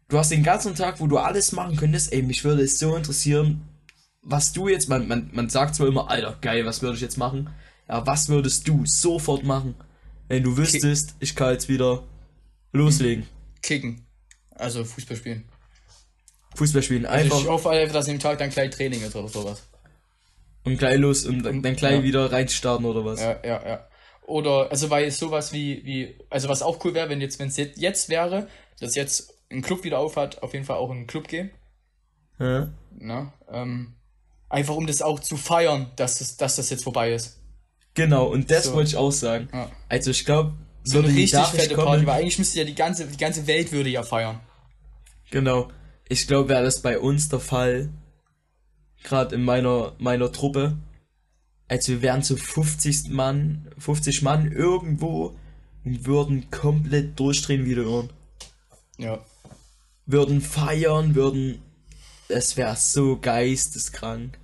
Du 0.09 0.19
hast 0.19 0.31
den 0.31 0.43
ganzen 0.43 0.75
Tag, 0.75 1.01
wo 1.01 1.07
du 1.07 1.19
alles 1.19 1.53
machen 1.53 1.77
könntest, 1.77 2.13
ey, 2.13 2.23
mich 2.23 2.45
würde 2.45 2.63
es 2.63 2.79
so 2.79 2.97
interessieren, 2.97 3.63
was 4.23 4.53
du 4.53 4.69
jetzt, 4.69 4.89
man, 4.89 5.09
man, 5.09 5.31
man 5.33 5.49
sagt 5.49 5.75
zwar 5.75 5.87
immer, 5.87 6.11
Alter, 6.11 6.37
geil, 6.41 6.67
was 6.67 6.83
würde 6.83 6.97
ich 6.97 7.03
jetzt 7.03 7.17
machen? 7.17 7.51
Ja, 7.89 8.07
was 8.07 8.29
würdest 8.29 8.69
du 8.69 8.85
sofort 8.85 9.45
machen, 9.45 9.75
wenn 10.29 10.43
du 10.43 10.57
wüsstest, 10.57 11.15
ich 11.21 11.35
kann 11.35 11.53
jetzt 11.53 11.69
wieder 11.69 12.05
loslegen? 12.73 13.27
Kicken. 13.63 14.08
Also 14.59 14.85
Fußball 14.85 15.17
spielen. 15.17 15.49
Fußball 16.57 16.83
spielen, 16.83 17.07
Also 17.07 17.25
einfach 17.25 17.41
ich 17.41 17.47
hoffe 17.49 17.89
dass 17.93 18.09
im 18.09 18.19
Tag 18.19 18.39
dann 18.39 18.51
gleich 18.51 18.71
Training 18.71 19.03
ist 19.03 19.15
oder 19.15 19.29
sowas. 19.29 19.63
und 20.65 20.77
gleich 20.77 20.99
los 20.99 21.25
und 21.25 21.43
dann, 21.45 21.63
dann 21.63 21.77
gleich 21.77 21.99
Ja. 21.99 22.03
wieder 22.03 22.31
reinstarten 22.33 22.85
oder 22.85 23.05
was. 23.05 23.21
Ja, 23.21 23.39
ja, 23.45 23.67
ja. 23.67 23.89
Oder, 24.27 24.71
also 24.71 24.91
weil 24.91 25.11
sowas 25.11 25.53
wie, 25.53 25.83
wie, 25.85 26.19
also 26.29 26.49
was 26.49 26.61
auch 26.63 26.85
cool 26.85 26.93
wäre, 26.95 27.09
wenn 27.09 27.21
jetzt, 27.21 27.39
wenn 27.39 27.49
es 27.49 27.57
jetzt, 27.57 27.79
jetzt 27.81 28.09
wäre, 28.11 28.49
dass 28.81 28.95
jetzt 28.95 29.33
ein 29.51 29.63
Club 29.63 29.85
wieder 29.85 29.99
auf 29.99 30.17
hat, 30.17 30.43
auf 30.43 30.53
jeden 30.53 30.67
Fall 30.67 30.77
auch 30.77 30.91
in 30.91 30.99
einen 30.99 31.07
Club 31.07 31.29
gehen. 31.29 31.51
Ja. 32.39 32.69
Ne? 32.99 33.33
Ähm, 33.51 33.95
einfach 34.51 34.75
um 34.75 34.87
das 34.87 35.01
auch 35.01 35.21
zu 35.21 35.37
feiern, 35.37 35.91
dass 35.97 36.19
das, 36.19 36.37
dass 36.37 36.57
das 36.57 36.69
jetzt 36.71 36.85
vorbei 36.85 37.13
ist. 37.13 37.39
Genau, 37.95 38.27
und 38.27 38.51
das 38.51 38.65
So. 38.65 38.75
wollte 38.75 38.91
ich 38.91 38.97
auch 38.97 39.11
sagen. 39.13 39.49
Ja. 39.53 39.71
Also 39.89 40.11
ich 40.11 40.25
glaube, 40.25 40.53
So 40.83 40.99
eine 40.99 41.09
die 41.09 41.21
richtig 41.23 41.41
fette 41.47 41.75
Party, 41.75 42.07
weil 42.07 42.21
eigentlich 42.21 42.39
müsste 42.39 42.59
ja 42.59 42.65
die 42.65 42.75
ganze, 42.75 43.07
die 43.07 43.17
ganze 43.17 43.47
Welt 43.47 43.73
würde 43.73 43.89
ja 43.89 44.03
feiern. 44.03 44.41
Genau. 45.31 45.69
Ich 46.09 46.27
glaube, 46.27 46.49
wäre 46.49 46.65
das 46.65 46.81
bei 46.81 46.99
uns 46.99 47.29
der 47.29 47.41
Fall, 47.41 47.91
gerade 49.03 49.35
in 49.35 49.45
meiner, 49.45 49.95
meiner 49.99 50.33
Truppe, 50.33 50.79
als 51.69 51.89
wir 51.89 52.03
wären 52.03 52.23
zu 52.23 52.37
50 52.37 53.09
Mann, 53.11 53.71
50 53.79 54.23
Mann 54.23 54.51
irgendwo 54.51 55.37
und 55.85 56.07
würden 56.07 56.51
komplett 56.51 57.19
durchdrehen 57.21 57.67
wie 57.67 57.75
die 57.75 57.81
Ohren. 57.83 58.11
Ja. 58.97 59.25
Würden 60.07 60.41
feiern, 60.41 61.15
würden, 61.15 61.63
das 62.29 62.57
wäre 62.57 62.77
so 62.77 63.19
geisteskrank. 63.19 64.39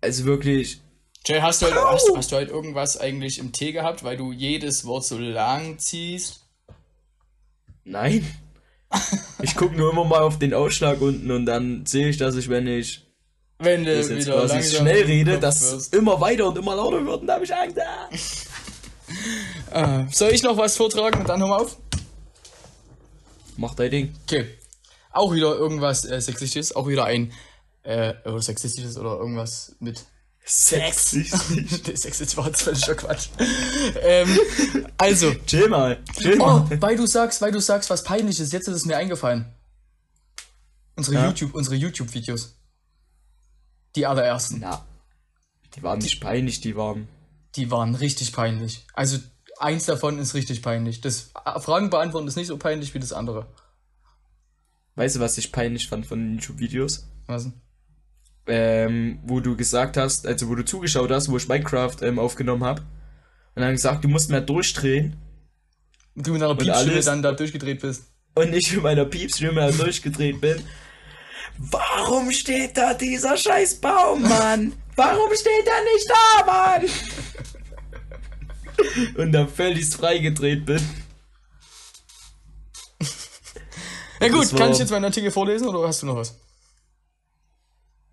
Also 0.00 0.24
wirklich, 0.24 0.80
Jay, 1.24 1.40
hast 1.40 1.62
du, 1.62 1.66
halt, 1.66 1.76
hast, 1.76 2.10
hast 2.16 2.32
du 2.32 2.36
halt 2.36 2.48
irgendwas 2.48 2.96
eigentlich 2.96 3.38
im 3.38 3.52
Tee 3.52 3.72
gehabt, 3.72 4.02
weil 4.02 4.16
du 4.16 4.32
jedes 4.32 4.84
Wort 4.84 5.04
so 5.04 5.18
lang 5.18 5.78
ziehst? 5.78 6.46
nein. 7.84 8.26
Ich 9.42 9.54
gucke 9.54 9.76
nur 9.76 9.92
immer 9.92 10.04
mal 10.04 10.20
auf 10.22 10.38
den 10.38 10.54
Ausschlag 10.54 11.00
unten 11.00 11.30
und 11.30 11.46
dann 11.46 11.84
sehe 11.86 12.08
ich, 12.08 12.16
dass 12.16 12.34
ich, 12.36 12.48
wenn 12.48 12.66
ich 12.66 13.06
Wenn 13.58 13.84
du 13.84 13.94
das 13.96 14.08
jetzt 14.08 14.26
wieder 14.26 14.46
quasi 14.46 14.76
schnell 14.76 15.04
rede, 15.04 15.38
dass 15.38 15.72
wirst. 15.72 15.94
immer 15.94 16.20
weiter 16.20 16.48
und 16.48 16.58
immer 16.58 16.74
lauter 16.74 17.04
wird 17.04 17.20
und 17.20 17.26
da 17.26 17.34
habe 17.34 17.44
ich 17.44 17.54
Angst. 17.54 17.78
Ah. 19.70 20.00
Äh, 20.00 20.06
soll 20.10 20.30
ich 20.30 20.42
noch 20.42 20.56
was 20.56 20.76
vortragen 20.76 21.20
und 21.20 21.28
dann 21.28 21.40
hör 21.40 21.48
mal 21.48 21.60
auf? 21.62 21.76
Mach 23.56 23.74
dein 23.74 23.90
Ding. 23.90 24.14
Okay. 24.24 24.46
Auch 25.10 25.32
wieder 25.32 25.56
irgendwas 25.56 26.04
äh, 26.04 26.20
Sexistisches, 26.20 26.74
auch 26.74 26.86
wieder 26.86 27.04
ein 27.04 27.32
äh, 27.82 28.14
oder 28.24 28.40
Sexistisches 28.40 28.96
oder 28.98 29.18
irgendwas 29.18 29.76
mit 29.80 30.04
Sexy. 30.48 31.30
Nee, 31.50 31.94
Sexistisch 31.94 32.36
war 32.38 32.52
völliger 32.54 32.94
Quatsch. 32.94 33.28
ähm, 34.00 34.38
also, 34.96 35.34
Chill 35.46 35.68
mal. 35.68 36.02
Chill 36.18 36.40
oh, 36.40 36.46
mal. 36.46 36.82
weil 36.82 36.96
du 36.96 37.06
sagst, 37.06 37.42
weil 37.42 37.52
du 37.52 37.60
sagst, 37.60 37.90
was 37.90 38.02
peinlich 38.02 38.40
ist, 38.40 38.52
jetzt 38.52 38.66
ist 38.66 38.74
es 38.74 38.86
mir 38.86 38.96
eingefallen. 38.96 39.44
Unsere 40.96 41.16
Ja? 41.16 41.26
YouTube, 41.26 41.54
unsere 41.54 41.76
YouTube-Videos. 41.76 42.56
Die 43.94 44.06
allerersten. 44.06 44.60
Na, 44.60 44.84
die 45.74 45.82
waren 45.82 45.98
nicht 45.98 46.20
peinlich, 46.20 46.60
die 46.62 46.76
waren. 46.76 47.08
Die 47.54 47.70
waren 47.70 47.94
richtig 47.94 48.32
peinlich. 48.32 48.86
Also, 48.94 49.18
eins 49.58 49.84
davon 49.84 50.18
ist 50.18 50.32
richtig 50.34 50.62
peinlich. 50.62 51.02
Das 51.02 51.30
äh, 51.44 51.60
Fragen 51.60 51.90
beantworten 51.90 52.26
ist 52.26 52.36
nicht 52.36 52.46
so 52.46 52.56
peinlich 52.56 52.94
wie 52.94 53.00
das 53.00 53.12
andere. 53.12 53.46
Weißt 54.94 55.16
du, 55.16 55.20
was 55.20 55.36
ich 55.36 55.52
peinlich 55.52 55.88
fand 55.88 56.06
von 56.06 56.18
den 56.18 56.34
YouTube-Videos? 56.38 57.06
Was 57.26 57.44
denn? 57.44 57.60
Ähm, 58.48 59.18
wo 59.24 59.40
du 59.40 59.56
gesagt 59.56 59.96
hast, 59.98 60.26
also 60.26 60.48
wo 60.48 60.54
du 60.54 60.64
zugeschaut 60.64 61.10
hast, 61.10 61.28
wo 61.30 61.36
ich 61.36 61.48
Minecraft 61.48 61.96
ähm, 62.02 62.18
aufgenommen 62.18 62.64
habe. 62.64 62.80
Und 63.54 63.62
dann 63.62 63.72
gesagt, 63.72 64.04
du 64.04 64.08
musst 64.08 64.30
mehr 64.30 64.40
durchdrehen. 64.40 65.16
Du 66.14 66.32
mit 66.32 66.40
deiner 66.42 66.54
Piepstimme 66.54 66.92
alles- 66.92 67.04
dann 67.04 67.22
da 67.22 67.32
durchgedreht 67.32 67.80
bist. 67.82 68.04
Und 68.34 68.54
ich 68.54 68.72
mit 68.72 68.82
meiner 68.82 69.04
Piepsstimme 69.04 69.54
da 69.60 69.70
durchgedreht 69.70 70.40
bin. 70.40 70.62
Warum 71.58 72.30
steht 72.30 72.76
da 72.76 72.94
dieser 72.94 73.36
scheiß 73.36 73.80
Baum, 73.80 74.22
Mann? 74.22 74.72
Warum 74.96 75.30
steht 75.34 75.66
er 75.66 75.84
nicht 75.92 76.08
da, 76.08 76.46
Mann? 76.46 76.82
Und 79.16 79.32
dann 79.32 79.48
völlig 79.48 79.86
freigedreht 79.86 80.64
bin. 80.64 80.80
Ja 84.20 84.28
gut, 84.28 84.52
war- 84.52 84.58
kann 84.60 84.72
ich 84.72 84.78
jetzt 84.78 84.90
meinen 84.90 85.04
Artikel 85.04 85.30
vorlesen 85.30 85.68
oder 85.68 85.86
hast 85.86 86.02
du 86.02 86.06
noch 86.06 86.16
was? 86.16 86.36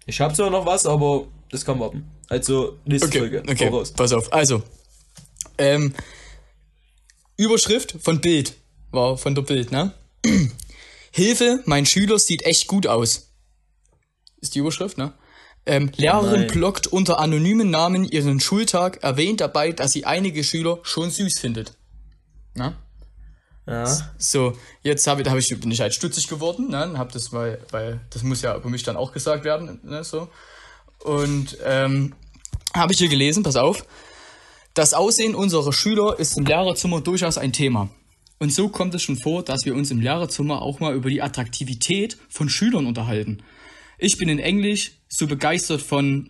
Ich 0.05 0.19
habe 0.21 0.33
zwar 0.33 0.49
noch 0.49 0.65
was, 0.65 0.85
aber 0.85 1.27
das 1.49 1.65
kann 1.65 1.79
warten. 1.79 2.09
Also, 2.29 2.77
nächste 2.85 3.07
Okay, 3.07 3.19
Folge. 3.19 3.43
okay, 3.47 3.69
Voraus. 3.69 3.91
pass 3.91 4.13
auf. 4.13 4.31
Also, 4.33 4.63
ähm, 5.57 5.93
Überschrift 7.37 7.95
von 8.01 8.21
Bild, 8.21 8.53
war 8.91 9.17
von 9.17 9.35
der 9.35 9.41
Bild, 9.41 9.71
ne? 9.71 9.93
Hilfe, 11.11 11.61
mein 11.65 11.85
Schüler 11.85 12.19
sieht 12.19 12.43
echt 12.43 12.67
gut 12.67 12.87
aus. 12.87 13.31
Ist 14.41 14.55
die 14.55 14.59
Überschrift, 14.59 14.97
ne? 14.97 15.13
Ähm, 15.65 15.91
Lehrerin 15.95 16.41
nein. 16.41 16.51
blockt 16.51 16.87
unter 16.87 17.19
anonymen 17.19 17.71
Namen 17.71 18.03
ihren 18.05 18.39
Schultag, 18.39 19.01
erwähnt 19.03 19.41
dabei, 19.41 19.71
dass 19.71 19.91
sie 19.93 20.05
einige 20.05 20.43
Schüler 20.43 20.79
schon 20.83 21.09
süß 21.09 21.39
findet. 21.39 21.73
Na? 22.53 22.75
Ja. 23.67 23.85
So, 24.17 24.55
jetzt 24.83 25.07
hab 25.07 25.17
ich, 25.17 25.23
da 25.23 25.31
hab 25.31 25.39
ich, 25.39 25.59
bin 25.59 25.71
ich 25.71 25.81
halt 25.81 25.93
stutzig 25.93 26.27
geworden, 26.27 26.69
ne? 26.69 26.93
Hab 26.97 27.11
das 27.11 27.31
mal, 27.31 27.59
weil 27.71 27.99
das 28.11 28.21
muss 28.23 28.41
ja 28.41 28.55
über 28.55 28.69
mich 28.69 28.83
dann 28.83 28.95
auch 28.95 29.11
gesagt 29.11 29.43
werden, 29.43 29.79
ne? 29.83 30.03
So. 30.03 30.29
Und 30.99 31.57
ähm, 31.63 32.13
habe 32.73 32.93
ich 32.93 32.99
hier 32.99 33.09
gelesen, 33.09 33.43
pass 33.43 33.55
auf. 33.55 33.85
Das 34.73 34.93
Aussehen 34.93 35.35
unserer 35.35 35.73
Schüler 35.73 36.19
ist 36.19 36.37
im 36.37 36.45
Lehrerzimmer 36.45 37.01
durchaus 37.01 37.37
ein 37.37 37.53
Thema. 37.53 37.89
Und 38.39 38.51
so 38.51 38.69
kommt 38.69 38.93
es 38.93 39.01
schon 39.01 39.15
vor, 39.15 39.43
dass 39.43 39.65
wir 39.65 39.73
uns 39.73 39.89
im 39.91 40.01
Lehrerzimmer 40.01 40.61
auch 40.61 40.79
mal 40.79 40.93
über 40.93 41.09
die 41.09 41.21
Attraktivität 41.21 42.17
von 42.29 42.49
Schülern 42.49 42.85
unterhalten. 42.85 43.41
Ich 43.97 44.17
bin 44.17 44.27
in 44.27 44.39
Englisch 44.39 44.91
so 45.07 45.25
begeistert 45.25 45.81
von 45.81 46.29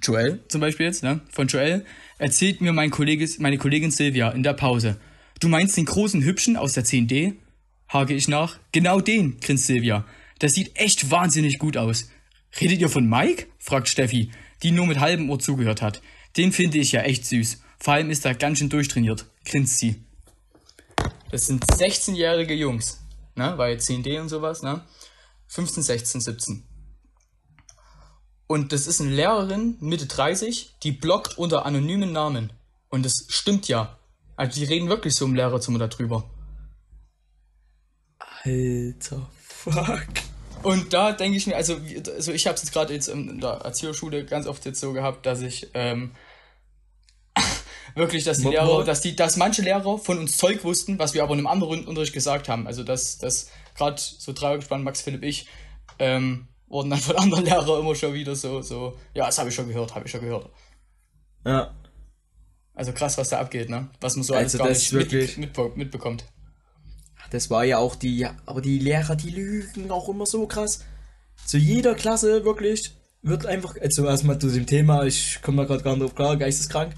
Joel 0.00 0.40
zum 0.48 0.60
Beispiel 0.60 0.86
jetzt, 0.86 1.02
ne? 1.02 1.20
Von 1.30 1.48
Joel 1.48 1.84
erzählt 2.18 2.60
mir 2.60 2.72
mein 2.72 2.90
Kollege, 2.90 3.28
meine 3.38 3.58
Kollegin 3.58 3.90
Silvia 3.90 4.30
in 4.30 4.42
der 4.42 4.54
Pause. 4.54 4.96
Du 5.40 5.48
meinst 5.48 5.74
den 5.78 5.86
großen 5.86 6.22
Hübschen 6.22 6.58
aus 6.58 6.74
der 6.74 6.84
10D? 6.84 7.34
Hake 7.88 8.12
ich 8.12 8.28
nach. 8.28 8.58
Genau 8.72 9.00
den, 9.00 9.40
grinst 9.40 9.66
Silvia. 9.66 10.04
Der 10.42 10.50
sieht 10.50 10.76
echt 10.76 11.10
wahnsinnig 11.10 11.58
gut 11.58 11.78
aus. 11.78 12.10
Redet 12.60 12.80
ihr 12.80 12.90
von 12.90 13.08
Mike? 13.08 13.46
fragt 13.58 13.88
Steffi, 13.88 14.30
die 14.62 14.70
nur 14.70 14.86
mit 14.86 15.00
halbem 15.00 15.30
Ohr 15.30 15.38
zugehört 15.38 15.80
hat. 15.80 16.02
Den 16.36 16.52
finde 16.52 16.76
ich 16.76 16.92
ja 16.92 17.00
echt 17.02 17.24
süß. 17.24 17.62
Vor 17.78 17.94
allem 17.94 18.10
ist 18.10 18.26
er 18.26 18.34
ganz 18.34 18.58
schön 18.58 18.68
durchtrainiert, 18.68 19.24
grinst 19.46 19.78
sie. 19.78 20.04
Das 21.30 21.46
sind 21.46 21.64
16-jährige 21.64 22.54
Jungs, 22.54 23.00
ne? 23.34 23.54
Weil 23.56 23.78
10D 23.78 24.20
und 24.20 24.28
sowas, 24.28 24.62
ne? 24.62 24.84
15, 25.46 25.82
16, 25.82 26.20
17. 26.20 26.64
Und 28.46 28.72
das 28.72 28.86
ist 28.86 29.00
eine 29.00 29.10
Lehrerin, 29.10 29.76
Mitte 29.80 30.06
30, 30.06 30.76
die 30.82 30.92
bloggt 30.92 31.38
unter 31.38 31.64
anonymen 31.64 32.12
Namen. 32.12 32.52
Und 32.90 33.06
das 33.06 33.24
stimmt 33.28 33.68
ja. 33.68 33.99
Also 34.40 34.58
die 34.58 34.64
reden 34.64 34.88
wirklich 34.88 35.14
so 35.14 35.26
im 35.26 35.34
Lehrerzimmer 35.34 35.86
darüber. 35.86 36.24
Alter, 38.42 39.28
fuck. 39.38 40.08
Und 40.62 40.94
da 40.94 41.12
denke 41.12 41.36
ich 41.36 41.46
mir, 41.46 41.56
also, 41.56 41.76
also 42.14 42.32
ich 42.32 42.46
habe 42.46 42.54
es 42.54 42.62
jetzt 42.62 42.72
gerade 42.72 42.94
jetzt 42.94 43.08
in 43.08 43.38
der 43.38 43.50
Erzieherschule 43.50 44.24
ganz 44.24 44.46
oft 44.46 44.64
jetzt 44.64 44.80
so 44.80 44.94
gehabt, 44.94 45.26
dass 45.26 45.42
ich 45.42 45.68
ähm, 45.74 46.12
wirklich, 47.94 48.24
dass 48.24 48.38
die 48.38 48.48
Lehrer, 48.48 48.82
dass 48.82 49.02
die, 49.02 49.14
dass 49.14 49.36
manche 49.36 49.60
Lehrer 49.60 49.98
von 49.98 50.18
uns 50.18 50.38
Zeug 50.38 50.64
wussten, 50.64 50.98
was 50.98 51.12
wir 51.12 51.22
aber 51.22 51.34
in 51.34 51.40
einem 51.40 51.46
anderen 51.46 51.84
Unterricht 51.86 52.14
gesagt 52.14 52.48
haben. 52.48 52.66
Also 52.66 52.82
dass, 52.82 53.18
dass 53.18 53.50
gerade 53.76 54.00
so 54.00 54.32
Dreiergespann, 54.32 54.82
Max, 54.82 55.02
Philipp, 55.02 55.22
ich, 55.22 55.48
ähm, 55.98 56.48
wurden 56.66 56.88
dann 56.88 57.00
von 57.00 57.16
anderen 57.18 57.44
Lehrern 57.44 57.80
immer 57.80 57.94
schon 57.94 58.14
wieder 58.14 58.34
so, 58.34 58.62
so, 58.62 58.96
ja, 59.12 59.26
das 59.26 59.38
habe 59.38 59.50
ich 59.50 59.54
schon 59.54 59.68
gehört, 59.68 59.94
habe 59.94 60.06
ich 60.06 60.10
schon 60.10 60.22
gehört. 60.22 60.48
Ja. 61.44 61.74
Also 62.74 62.92
krass, 62.92 63.18
was 63.18 63.28
da 63.28 63.40
abgeht, 63.40 63.68
ne? 63.68 63.88
Was 64.00 64.16
man 64.16 64.22
so 64.22 64.34
Also 64.34 64.58
alles 64.58 64.58
gar 64.58 64.68
das 64.68 64.92
nicht 64.92 65.12
mit, 65.12 65.38
mitbe 65.38 65.72
mitbekommt. 65.74 66.24
Das 67.30 67.50
war 67.50 67.64
ja 67.64 67.78
auch 67.78 67.94
die, 67.94 68.26
aber 68.46 68.60
die 68.60 68.78
Lehrer, 68.78 69.16
die 69.16 69.30
lügen 69.30 69.90
auch 69.90 70.08
immer 70.08 70.26
so 70.26 70.46
krass. 70.46 70.84
Zu 71.46 71.58
jeder 71.58 71.94
Klasse 71.94 72.44
wirklich 72.44 72.96
wird 73.22 73.46
einfach, 73.46 73.74
also 73.80 74.06
erstmal 74.06 74.38
zu 74.38 74.48
dem 74.48 74.66
Thema, 74.66 75.04
ich 75.04 75.40
komme 75.42 75.58
da 75.58 75.64
gerade 75.64 75.82
gar 75.82 75.96
nicht 75.96 76.02
drauf 76.02 76.14
klar, 76.14 76.36
geisteskrank. 76.36 76.94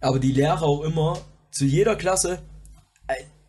Aber 0.00 0.18
die 0.18 0.32
Lehrer 0.32 0.62
auch 0.62 0.82
immer 0.82 1.20
zu 1.50 1.64
jeder 1.64 1.96
Klasse, 1.96 2.42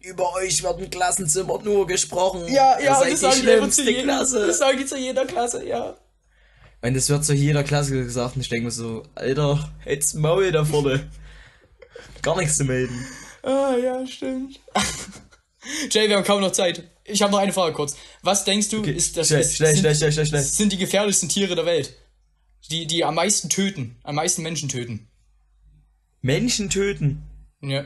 über 0.08 0.34
euch 0.36 0.64
wird 0.64 0.80
im 0.80 0.90
Klassenzimmer 0.90 1.60
nur 1.64 1.86
gesprochen. 1.86 2.48
Ja, 2.48 2.80
ja, 2.80 3.00
das 3.00 3.10
die 3.10 3.16
sagen 3.16 3.42
die 3.42 3.82
jedem, 3.82 4.04
Klasse. 4.04 4.48
das 4.48 4.58
sagen 4.58 4.78
die 4.78 4.86
zu 4.86 4.98
jeder 4.98 5.26
Klasse, 5.26 5.66
ja. 5.66 5.96
Und 6.82 6.94
das 6.94 7.10
wird 7.10 7.26
zu 7.26 7.34
jeder 7.34 7.64
Klasse 7.64 7.92
gesagt 7.92 8.36
und 8.36 8.42
ich 8.42 8.50
denke 8.50 8.66
mir 8.66 8.72
so, 8.72 9.04
Alter, 9.16 9.74
jetzt 9.86 10.14
Maul 10.16 10.52
da 10.52 10.64
vorne. 10.64 11.10
Gar 12.22 12.38
nichts 12.38 12.58
zu 12.58 12.66
melden. 12.66 13.06
Ah, 13.44 13.76
ja, 13.82 14.06
stimmt. 14.06 14.60
Jay, 15.90 16.08
wir 16.08 16.18
haben 16.18 16.24
kaum 16.24 16.42
noch 16.42 16.52
Zeit. 16.52 16.84
Ich 17.04 17.22
habe 17.22 17.32
noch 17.32 17.40
eine 17.40 17.54
Frage 17.54 17.74
kurz. 17.74 17.96
Was 18.22 18.44
denkst 18.44 18.70
du, 18.70 18.84
ist 18.84 19.18
das 19.18 19.28
schnell, 19.28 19.42
ist, 19.42 19.56
schnell, 19.56 19.74
sind, 19.74 19.80
schnell, 19.80 19.96
schnell, 19.96 20.12
schnell, 20.12 20.26
schnell. 20.26 20.42
sind 20.44 20.72
die 20.72 20.78
gefährlichsten 20.78 21.30
Tiere 21.30 21.56
der 21.56 21.66
Welt? 21.66 21.96
Die, 22.70 22.86
die 22.86 23.04
am 23.04 23.16
meisten 23.16 23.50
töten, 23.50 23.98
am 24.04 24.16
meisten 24.16 24.44
Menschen 24.44 24.70
töten. 24.70 25.08
Menschen 26.22 26.70
töten. 26.70 27.24
Ja. 27.62 27.86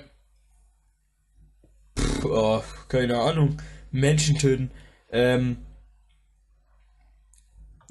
Puh, 1.96 2.30
oh, 2.30 2.64
keine 2.88 3.20
Ahnung. 3.20 3.58
Menschen 3.92 4.38
töten. 4.38 4.72
Ähm. 5.12 5.58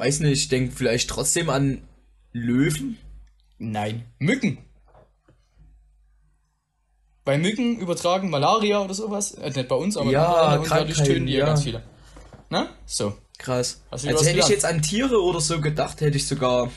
Weiß 0.00 0.20
nicht, 0.20 0.32
ich 0.32 0.48
denke 0.48 0.74
vielleicht 0.74 1.10
trotzdem 1.10 1.50
an 1.50 1.82
Löwen. 2.32 2.96
Nein. 3.58 4.06
Mücken. 4.18 4.56
Bei 7.22 7.36
Mücken 7.36 7.78
übertragen 7.78 8.30
Malaria 8.30 8.80
oder 8.80 8.94
sowas. 8.94 9.32
Äh, 9.32 9.50
nicht 9.50 9.68
bei 9.68 9.74
uns, 9.74 9.98
aber 9.98 10.10
Ja, 10.10 10.56
und 10.56 10.70
dadurch 10.70 10.96
töten 11.02 11.26
die 11.26 11.34
ja 11.34 11.44
ganz 11.44 11.64
viele. 11.64 11.82
Na? 12.48 12.70
So. 12.86 13.12
Krass. 13.36 13.82
Also 13.90 14.08
hätte 14.08 14.20
ich 14.20 14.28
gelernt? 14.30 14.48
jetzt 14.50 14.64
an 14.64 14.80
Tiere 14.80 15.20
oder 15.22 15.42
so 15.42 15.60
gedacht, 15.60 16.00
hätte 16.00 16.16
ich 16.16 16.26
sogar 16.26 16.70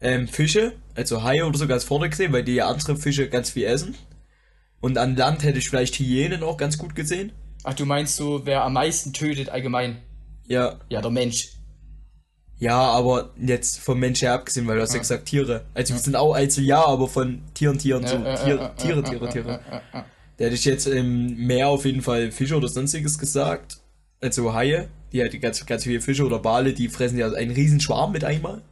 ähm, 0.00 0.26
Fische, 0.26 0.72
also 0.96 1.22
Haie 1.22 1.46
oder 1.46 1.58
so 1.58 1.68
ganz 1.68 1.84
vorne 1.84 2.10
gesehen, 2.10 2.32
weil 2.32 2.42
die 2.42 2.54
ja 2.54 2.66
andere 2.66 2.96
Fische 2.96 3.28
ganz 3.28 3.50
viel 3.50 3.66
essen. 3.66 3.94
Und 4.80 4.98
an 4.98 5.14
Land 5.14 5.44
hätte 5.44 5.58
ich 5.58 5.70
vielleicht 5.70 5.94
Hyänen 6.00 6.42
auch 6.42 6.56
ganz 6.56 6.78
gut 6.78 6.96
gesehen. 6.96 7.30
Ach, 7.62 7.74
du 7.74 7.86
meinst 7.86 8.16
so, 8.16 8.44
wer 8.44 8.64
am 8.64 8.72
meisten 8.72 9.12
tötet 9.12 9.50
allgemein? 9.50 10.02
Ja, 10.48 10.80
Ja, 10.88 11.00
der 11.00 11.12
Mensch. 11.12 11.55
Ja, 12.58 12.78
aber 12.78 13.30
jetzt 13.38 13.80
vom 13.80 13.98
Mensch 14.00 14.22
her 14.22 14.32
abgesehen, 14.34 14.66
weil 14.66 14.76
du 14.76 14.82
hast 14.82 14.94
ja 14.94 14.98
gesagt 14.98 15.26
Tiere. 15.26 15.66
Also 15.74 15.92
wir 15.92 16.00
sind 16.00 16.16
auch, 16.16 16.34
also 16.34 16.60
ja, 16.62 16.84
aber 16.84 17.06
von 17.06 17.42
Tieren, 17.52 17.78
Tieren, 17.78 18.06
so 18.06 18.16
Tier, 18.16 18.74
Tiere, 18.76 19.02
Tiere, 19.02 19.28
Tiere. 19.28 19.60
Da 20.38 20.44
hätte 20.44 20.54
ich 20.54 20.64
jetzt 20.64 20.86
im 20.86 21.36
Meer 21.36 21.68
auf 21.68 21.84
jeden 21.84 22.02
Fall 22.02 22.30
Fische 22.30 22.56
oder 22.56 22.68
sonstiges 22.68 23.18
gesagt. 23.18 23.78
Also 24.20 24.54
Haie, 24.54 24.88
die 25.12 25.20
halt 25.20 25.38
ganz, 25.40 25.64
ganz 25.66 25.84
viele 25.84 26.00
Fische 26.00 26.24
oder 26.24 26.42
Wale, 26.44 26.72
die 26.72 26.88
fressen 26.88 27.18
ja 27.18 27.30
einen 27.30 27.52
riesen 27.52 27.80
Schwarm 27.80 28.12
mit 28.12 28.24
einmal. 28.24 28.62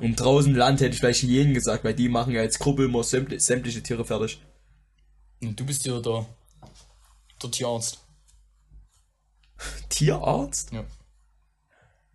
Und 0.00 0.16
draußen 0.18 0.54
Land 0.54 0.80
hätte 0.80 0.94
ich 0.94 1.00
vielleicht 1.00 1.22
Hyänen 1.22 1.52
gesagt, 1.52 1.84
weil 1.84 1.94
die 1.94 2.08
machen 2.08 2.32
ja 2.32 2.40
als 2.40 2.58
Gruppe 2.58 2.84
immer 2.84 3.04
sämtliche, 3.04 3.40
sämtliche 3.40 3.82
Tiere 3.82 4.04
fertig. 4.04 4.40
Und 5.42 5.60
Du 5.60 5.66
bist 5.66 5.84
ja 5.84 6.00
der, 6.00 6.26
der 7.42 7.50
Tierarzt. 7.50 8.00
Tierarzt? 9.90 10.72
Ja. 10.72 10.84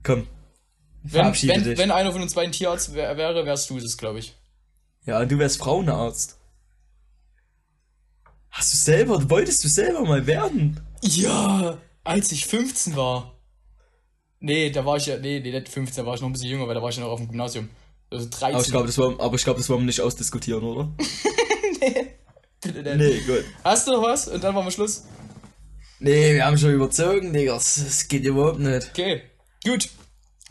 Komm. 0.05 0.27
Wenn, 1.01 1.25
wenn, 1.25 1.63
dich. 1.63 1.77
wenn 1.77 1.91
einer 1.91 2.11
von 2.11 2.21
uns 2.21 2.35
beiden 2.35 2.51
Tierarzt 2.51 2.93
wär, 2.93 3.17
wäre, 3.17 3.45
wärst 3.45 3.69
du 3.69 3.77
es, 3.77 3.97
glaube 3.97 4.19
ich. 4.19 4.35
Ja, 5.05 5.25
du 5.25 5.37
wärst 5.39 5.57
Frauenarzt. 5.57 6.37
Hast 8.49 8.73
du 8.73 8.77
selber, 8.77 9.29
wolltest 9.29 9.63
du 9.63 9.67
selber 9.67 10.01
mal 10.03 10.25
werden? 10.27 10.79
Ja, 11.01 11.77
als 12.03 12.31
ich 12.31 12.45
15 12.45 12.95
war. 12.95 13.37
Nee, 14.39 14.69
da 14.69 14.85
war 14.85 14.97
ich 14.97 15.07
ja, 15.07 15.17
nee, 15.17 15.39
nee, 15.39 15.51
nicht 15.51 15.69
15, 15.69 16.03
da 16.03 16.07
war 16.07 16.15
ich 16.15 16.21
noch 16.21 16.29
ein 16.29 16.33
bisschen 16.33 16.49
jünger, 16.49 16.67
weil 16.67 16.75
da 16.75 16.81
war 16.81 16.89
ich 16.89 16.95
ja 16.95 17.03
noch 17.03 17.09
auf 17.09 17.19
dem 17.19 17.27
Gymnasium. 17.27 17.69
Also 18.11 18.27
13. 18.29 18.55
Aber 18.55 18.61
ich 18.61 18.71
glaube, 18.71 18.87
das 18.87 18.97
war, 18.97 19.19
aber 19.19 19.35
ich 19.35 19.43
glaube, 19.43 19.59
das 19.59 19.69
wollen 19.69 19.81
wir 19.81 19.87
nicht 19.87 20.01
ausdiskutieren, 20.01 20.63
oder? 20.63 20.95
Bitte 22.61 22.95
nicht. 22.95 22.97
Nee, 22.97 23.19
gut. 23.21 23.45
Hast 23.63 23.87
du 23.87 23.93
noch 23.93 24.03
was? 24.03 24.27
Und 24.27 24.43
dann 24.43 24.53
machen 24.53 24.67
wir 24.67 24.71
Schluss. 24.71 25.03
Nee, 25.99 26.35
wir 26.35 26.45
haben 26.45 26.57
schon 26.57 26.73
überzogen, 26.73 27.33
Digga. 27.33 27.55
Das, 27.55 27.75
das 27.75 28.07
geht 28.07 28.23
überhaupt 28.23 28.59
nicht. 28.59 28.89
Okay, 28.89 29.23
gut. 29.65 29.89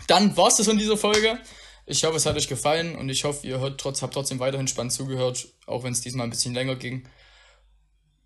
Dann 0.06 0.36
war's 0.36 0.56
das 0.56 0.66
von 0.66 0.76
dieser 0.76 0.96
Folge. 0.96 1.38
Ich 1.86 2.04
hoffe, 2.04 2.16
es 2.16 2.26
hat 2.26 2.36
euch 2.36 2.48
gefallen 2.48 2.96
und 2.96 3.08
ich 3.08 3.24
hoffe, 3.24 3.46
ihr 3.46 3.60
hört 3.60 3.80
trotz, 3.80 4.02
habt 4.02 4.14
trotzdem 4.14 4.38
weiterhin 4.38 4.68
spannend 4.68 4.92
zugehört, 4.92 5.48
auch 5.66 5.84
wenn 5.84 5.92
es 5.92 6.00
diesmal 6.00 6.26
ein 6.26 6.30
bisschen 6.30 6.54
länger 6.54 6.76
ging. 6.76 7.06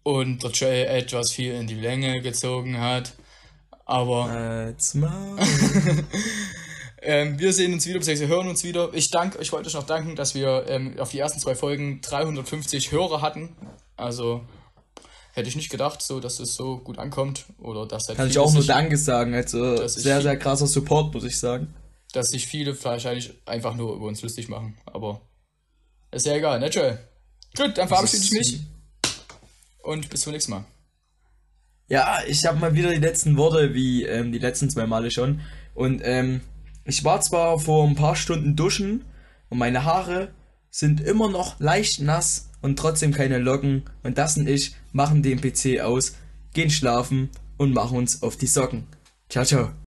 Und 0.02 0.42
der 0.42 0.50
Jay 0.52 0.84
etwas 0.84 1.32
viel 1.32 1.54
in 1.54 1.66
die 1.66 1.74
Länge 1.74 2.20
gezogen 2.22 2.80
hat. 2.80 3.14
Aber 3.84 4.30
ähm, 7.02 7.38
wir 7.38 7.52
sehen 7.52 7.72
uns 7.72 7.86
wieder, 7.86 7.98
beziehungsweise 7.98 8.28
hören 8.28 8.48
uns 8.48 8.64
wieder. 8.64 8.92
Ich 8.94 9.10
danke, 9.10 9.38
ich 9.40 9.52
wollte 9.52 9.68
euch 9.68 9.74
noch 9.74 9.86
danken, 9.86 10.14
dass 10.14 10.34
wir 10.34 10.66
ähm, 10.68 10.98
auf 10.98 11.10
die 11.10 11.18
ersten 11.18 11.40
zwei 11.40 11.54
Folgen 11.54 12.00
350 12.00 12.92
Hörer 12.92 13.22
hatten. 13.22 13.56
Also 13.96 14.44
hätte 15.32 15.48
ich 15.48 15.56
nicht 15.56 15.70
gedacht, 15.70 16.02
so 16.02 16.20
dass 16.20 16.40
es 16.40 16.54
so 16.54 16.78
gut 16.78 16.98
ankommt. 16.98 17.44
Oder 17.58 17.86
dass 17.86 18.08
halt 18.08 18.18
Kann 18.18 18.28
ich 18.28 18.38
auch 18.38 18.52
nur 18.52 18.64
Danke 18.64 18.96
sagen. 18.96 19.34
Also 19.34 19.86
sehr, 19.86 20.20
sehr 20.22 20.36
krasser 20.36 20.66
Support, 20.66 21.14
muss 21.14 21.24
ich 21.24 21.38
sagen. 21.38 21.74
dass 22.12 22.30
sich 22.30 22.46
viele 22.46 22.82
wahrscheinlich 22.84 23.34
einfach 23.46 23.74
nur 23.74 23.94
über 23.94 24.06
uns 24.06 24.22
lustig 24.22 24.48
machen. 24.48 24.76
Aber 24.86 25.20
ist 26.10 26.26
ja 26.26 26.34
egal, 26.34 26.58
ne, 26.60 26.68
Joel? 26.68 26.98
Gut, 27.56 27.76
dann 27.76 27.88
verabschiede 27.88 28.24
ich 28.24 28.32
mich 28.32 28.60
und 29.82 30.08
bis 30.10 30.22
zum 30.22 30.32
nächsten 30.32 30.52
Mal. 30.52 30.64
Ja, 31.88 32.18
ich 32.26 32.44
habe 32.44 32.58
mal 32.58 32.74
wieder 32.74 32.90
die 32.90 32.96
letzten 33.00 33.36
Worte, 33.38 33.72
wie 33.74 34.04
ähm, 34.04 34.32
die 34.32 34.38
letzten 34.38 34.68
zwei 34.68 34.86
Male 34.86 35.10
schon. 35.10 35.40
Und 35.74 36.00
ähm, 36.04 36.42
Ich 36.84 37.04
war 37.04 37.20
zwar 37.20 37.58
vor 37.58 37.86
ein 37.86 37.94
paar 37.94 38.16
Stunden 38.16 38.56
duschen 38.56 39.04
und 39.48 39.58
meine 39.58 39.84
Haare 39.84 40.32
sind 40.70 41.00
immer 41.00 41.30
noch 41.30 41.58
leicht 41.60 42.00
nass 42.00 42.50
und 42.60 42.78
trotzdem 42.78 43.12
keine 43.12 43.38
Locken 43.38 43.84
und 44.02 44.18
das 44.18 44.36
und 44.36 44.48
ich 44.48 44.74
machen 44.98 45.22
den 45.22 45.40
PC 45.40 45.80
aus, 45.80 46.16
gehen 46.52 46.70
schlafen 46.70 47.30
und 47.56 47.72
machen 47.72 47.96
uns 47.96 48.22
auf 48.22 48.36
die 48.36 48.48
Socken. 48.48 48.88
Ciao, 49.28 49.44
ciao. 49.44 49.70